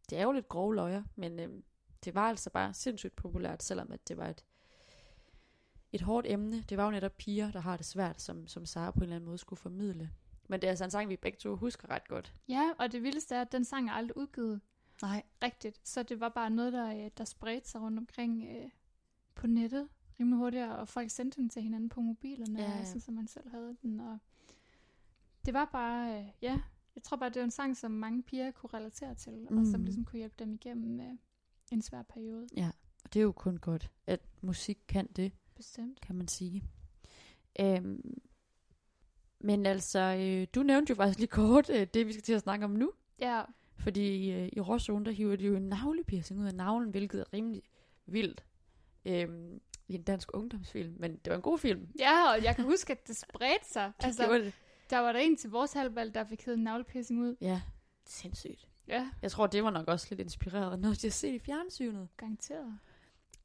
[0.09, 1.49] det er jo lidt grove løjer, men øh,
[2.05, 4.45] det var altså bare sindssygt populært, selvom at det var et,
[5.93, 6.61] et hårdt emne.
[6.61, 9.15] Det var jo netop piger, der har det svært, som, som Sara på en eller
[9.15, 10.11] anden måde skulle formidle.
[10.47, 12.33] Men det er altså en sang, vi begge to husker ret godt.
[12.49, 14.61] Ja, og det vildeste er, at den sang er aldrig udgivet
[15.01, 15.23] Nej.
[15.43, 15.87] rigtigt.
[15.87, 18.69] Så det var bare noget, der, øh, der spredte sig rundt omkring øh,
[19.35, 19.89] på nettet
[20.19, 22.85] rimelig hurtigt, og folk sendte den til hinanden på mobilerne, Ja, ja, ja.
[22.85, 23.99] sådan som man selv havde den.
[23.99, 24.17] Og
[25.45, 26.59] det var bare, øh, ja,
[26.95, 29.57] jeg tror bare, det var en sang, som mange piger kunne relatere til, mm.
[29.57, 29.83] og som Mhm.
[29.85, 31.17] ligesom kunne hjælpe dem igennem øh,
[31.71, 32.47] en svær periode,
[33.03, 35.31] Og det er jo kun godt, at musik kan det.
[35.55, 36.01] bestemt.
[36.01, 36.63] kan man sige.
[37.59, 38.21] Øhm,
[39.39, 42.41] men altså, øh, du nævnte jo faktisk lige kort øh, det, vi skal til at
[42.41, 42.91] snakke om nu.
[43.19, 43.41] Ja,
[43.77, 47.33] Fordi øh, i Råzone, der hiver de jo en navlepiercing ud af navlen, hvilket er
[47.33, 47.61] rimelig
[48.05, 48.45] vildt
[49.05, 50.95] øhm, i en dansk ungdomsfilm.
[50.99, 51.87] Men det var en god film.
[51.99, 53.91] ja, og jeg kan huske, at det spredte sig.
[53.99, 54.53] Det altså, det.
[54.89, 57.35] der var der en til vores halvvalg, der fik heddet en navlepiercing ud.
[57.41, 57.61] Ja,
[58.05, 58.67] sindssygt.
[58.87, 62.07] Ja, Jeg tror, det var nok også lidt inspireret af noget, jeg set i fjernsynet.
[62.17, 62.77] garanteret.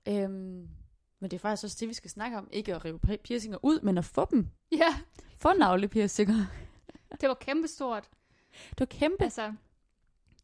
[0.08, 0.68] Øhm,
[1.20, 2.48] men det er faktisk også det, vi skal snakke om.
[2.52, 4.48] Ikke at rive piercinger ud, men at få dem.
[4.72, 4.96] Ja,
[5.36, 6.46] Få navlepiercinger.
[7.20, 8.08] det var kæmpestort.
[8.70, 9.24] Det var kæmpe.
[9.24, 9.54] Altså,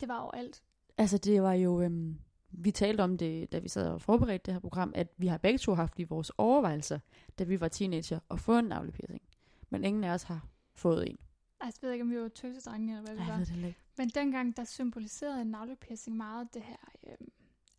[0.01, 0.62] det var overalt.
[0.99, 1.80] Altså, det var jo...
[1.80, 2.18] Øhm,
[2.51, 5.38] vi talte om det, da vi sad og forberedte det her program, at vi har
[5.38, 6.99] begge to haft i vores overvejelser,
[7.38, 9.22] da vi var teenager, at få en navlepiercing.
[9.70, 11.16] Men ingen af os har fået en.
[11.61, 13.38] Altså, jeg ved ikke, om vi var tøsedrenge eller hvad vi var.
[13.38, 13.78] det ikke.
[13.99, 16.76] Men dengang, der symboliserede en navlepiercing meget det her,
[17.07, 17.26] øh,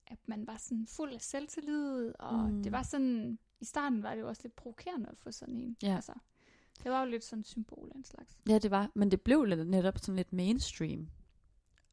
[0.08, 2.64] at man var sådan fuld af selvtillid, og Mm.
[2.64, 5.78] det var sådan, i starten var det jo også lidt provokerende at få sådan en.
[5.84, 5.96] Ja.
[5.96, 6.14] Altså,
[6.84, 8.38] det var jo lidt sådan et symbol af en slags.
[8.50, 8.92] Ja, det var.
[8.96, 11.08] Men det blev netop sådan lidt mainstream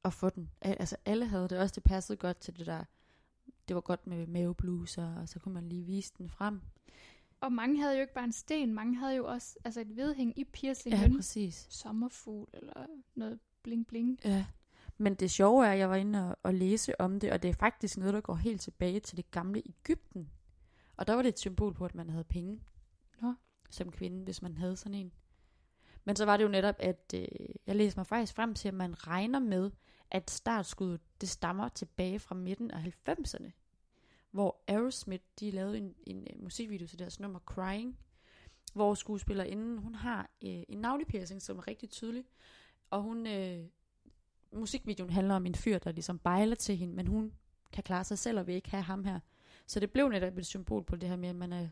[0.04, 0.50] at få den.
[0.60, 1.72] Al- Altså, alle havde det også.
[1.74, 2.84] Det passede godt til det der...
[3.68, 6.60] Det var godt med mavebluser, og så kunne man lige vise den frem.
[7.40, 10.38] Og mange havde jo ikke bare en sten, mange havde jo også altså et vedhæng
[10.38, 11.16] i Ja, piercingen.
[11.16, 11.66] præcis.
[11.70, 14.18] sommerfugl eller noget bling bling.
[14.24, 14.46] Ja.
[14.98, 17.48] Men det sjove er, at jeg var inde og, og læse om det, og det
[17.50, 20.30] er faktisk noget, der går helt tilbage til det gamle Ægypten.
[20.96, 22.60] Og der var det et symbol på, at man havde penge
[23.22, 23.34] Nå.
[23.70, 25.12] som kvinde, hvis man havde sådan en.
[26.04, 27.24] Men så var det jo netop, at øh,
[27.66, 29.70] jeg læste mig faktisk frem til, at man regner med,
[30.14, 33.50] at startskuddet, det stammer tilbage fra midten af 90'erne.
[34.30, 37.98] Hvor Aerosmith, de lavede en, en øh, musikvideo til deres nummer Crying,
[38.74, 42.24] hvor skuespillerinden, hun har øh, en navlepiercing, som er rigtig tydelig,
[42.90, 43.66] og hun, øh,
[44.52, 47.32] musikvideoen handler om en fyr, der ligesom bejler til hende, men hun
[47.72, 49.20] kan klare sig selv og vil ikke have ham her.
[49.66, 51.68] Så det blev netop et symbol på det her med, at man er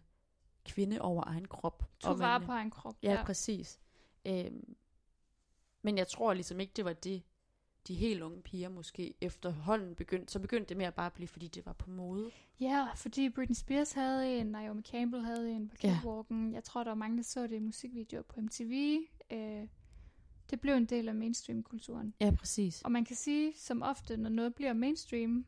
[0.65, 1.91] kvinde over egen krop.
[2.01, 2.95] Tog vare på en krop.
[3.03, 3.25] Ja, ja.
[3.25, 3.81] præcis.
[4.27, 4.77] Øhm,
[5.83, 7.23] men jeg tror ligesom ikke, det var det,
[7.89, 10.33] de helt unge piger måske efterhånden begyndte.
[10.33, 12.31] Så begyndte det at bare blive, fordi det var på mode.
[12.61, 15.89] Ja, fordi Britney Spears havde en, Naomi Campbell havde en på Ja.
[15.95, 16.55] catwalken.
[16.55, 18.99] Jeg tror, der var mange, der så det i musikvideoer på MTV.
[19.33, 19.67] Øh,
[20.51, 22.15] det blev en del af mainstream-kulturen.
[22.21, 22.83] Ja, præcis.
[22.83, 25.47] Og man kan sige, som ofte, når noget bliver mainstream,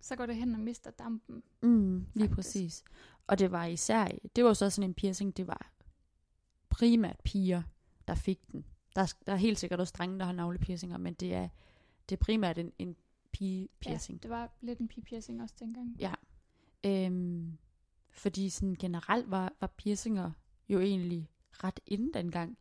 [0.00, 1.42] så går det hen og mister dampen.
[1.62, 2.34] Mm, lige Faktisk.
[2.34, 2.84] præcis.
[3.26, 5.72] Og det var især, det var så sådan en piercing, det var
[6.68, 7.62] primært piger,
[8.08, 8.64] der fik den.
[8.96, 11.48] Der er, der er helt sikkert også drenge, der har navlepiercinger, men det er,
[12.08, 12.96] det er primært en, en
[13.32, 14.14] pige-piercing.
[14.16, 15.96] Ja, det var lidt en pige-piercing også dengang.
[15.98, 16.12] Ja.
[16.84, 17.58] Øhm,
[18.10, 20.30] fordi sådan generelt var, var piercinger
[20.68, 22.58] jo egentlig ret inden dengang.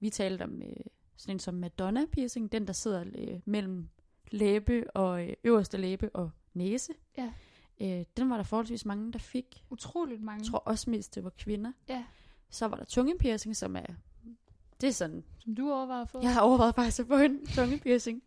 [0.00, 0.76] Vi talte om øh,
[1.16, 3.88] sådan en som Madonna piercing, den der sidder øh, mellem
[4.30, 6.92] læbe og øh, øverste læbe og næse.
[7.16, 7.32] Ja.
[7.80, 9.64] Øh, den var der forholdsvis mange, der fik.
[9.70, 10.44] Utroligt mange.
[10.44, 11.72] Jeg tror også mest, det var kvinder.
[11.88, 12.04] Ja.
[12.50, 13.86] Så var der tungepiercing, som er...
[14.80, 15.24] Det er sådan...
[15.38, 16.22] Som du overvejede at få.
[16.22, 18.22] Jeg har overvejet faktisk at få en tungepiercing.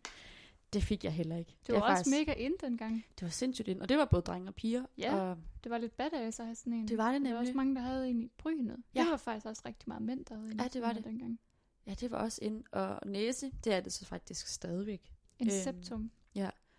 [0.76, 1.56] Det fik jeg heller ikke.
[1.66, 3.04] det var er også mega ind dengang.
[3.14, 3.80] Det var sindssygt ind.
[3.80, 4.86] Og det var både drenge og piger.
[4.98, 5.16] Ja.
[5.16, 6.88] Og Det var lidt badass at have sådan en.
[6.88, 7.56] det var det Der var også nemlig.
[7.56, 8.76] mange, der havde en i brynet.
[8.94, 9.00] Ja.
[9.00, 11.04] Det var faktisk også rigtig meget mænd, der havde en Ja, det var det.
[11.04, 11.40] dengang.
[11.86, 12.64] Ja, det var også ind.
[12.72, 15.12] Og næse, det er det så faktisk stadigvæk.
[15.38, 16.10] En Øhm, septum.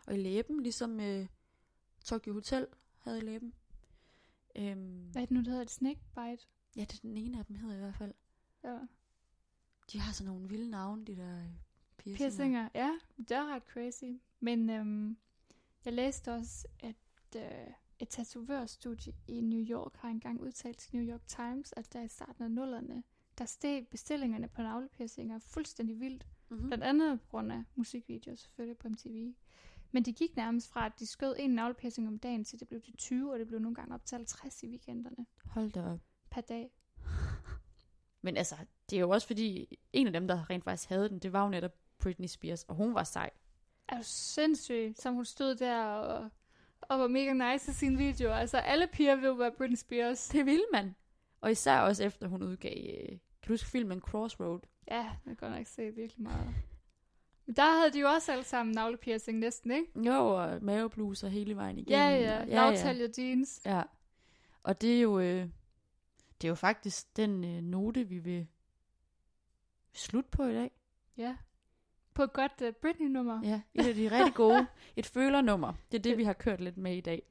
[0.07, 1.27] Og i læben, ligesom øh,
[2.05, 2.67] Tokyo Hotel
[2.97, 3.53] havde i læben.
[4.55, 5.61] Øhm, Hvad er det nu, der hedder?
[5.63, 6.47] Et snake bite?
[6.75, 8.13] ja, det er den ene af dem hedder i hvert fald.
[8.63, 8.77] Ja.
[9.91, 11.49] De har sådan nogle vilde navne, de der øh,
[12.15, 12.69] piercinger.
[12.69, 12.99] Piercinger, ja.
[13.17, 14.21] Det er ret crazy.
[14.39, 15.17] Men øhm,
[15.85, 16.95] jeg læste også, at
[17.35, 22.01] øh, et tatovørstudie i New York har engang udtalt til New York Times, at der
[22.01, 23.03] i starten af nullerne,
[23.37, 26.27] der steg bestillingerne på navlepiercinger fuldstændig vildt.
[26.49, 26.67] Mm-hmm.
[26.67, 29.33] Blandt andet på grund af musikvideoer selvfølgelig på MTV.
[29.91, 32.81] Men de gik nærmest fra, at de skød en navlepiercing om dagen, til det blev
[32.81, 35.99] til 20, og det blev nogle gange op til 50 i weekenderne Hold da op.
[36.31, 36.71] per dag.
[38.21, 38.55] Men altså,
[38.89, 41.43] det er jo også fordi, en af dem, der rent faktisk havde den, det var
[41.43, 43.29] jo netop Britney Spears, og hun var sej.
[43.89, 46.29] Er du sindssyg, som hun stod der og,
[46.81, 48.31] og var mega nice i sin video.
[48.31, 50.27] Altså, alle piger vil være Britney Spears.
[50.27, 50.95] Det ville man.
[51.41, 54.59] Og især også efter hun udgav, øh, kan du huske filmen Crossroad?
[54.91, 56.55] Ja, det kan godt nok se virkelig meget.
[57.45, 59.99] Men der havde de jo også alle sammen navlepiercing næsten, ikke?
[59.99, 61.99] Jo, og mavebluser hele vejen igennem.
[61.99, 63.23] Ja, ja, og, ja lavtalje ja.
[63.23, 63.61] jeans.
[63.65, 63.83] Ja,
[64.63, 65.49] og det er jo, øh,
[66.41, 68.47] det er jo faktisk den øh, note, vi vil
[69.93, 70.71] slutte på i dag.
[71.17, 71.35] Ja,
[72.17, 73.39] på et godt uh, Britney-nummer.
[73.43, 74.67] Ja, et af de rigtig gode.
[74.95, 75.73] Et følernummer.
[75.91, 77.21] Det er det, vi har kørt lidt med i dag.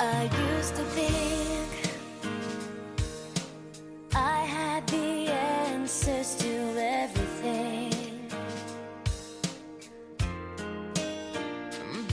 [0.00, 0.28] I
[0.58, 1.05] used to be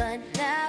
[0.04, 0.63] but now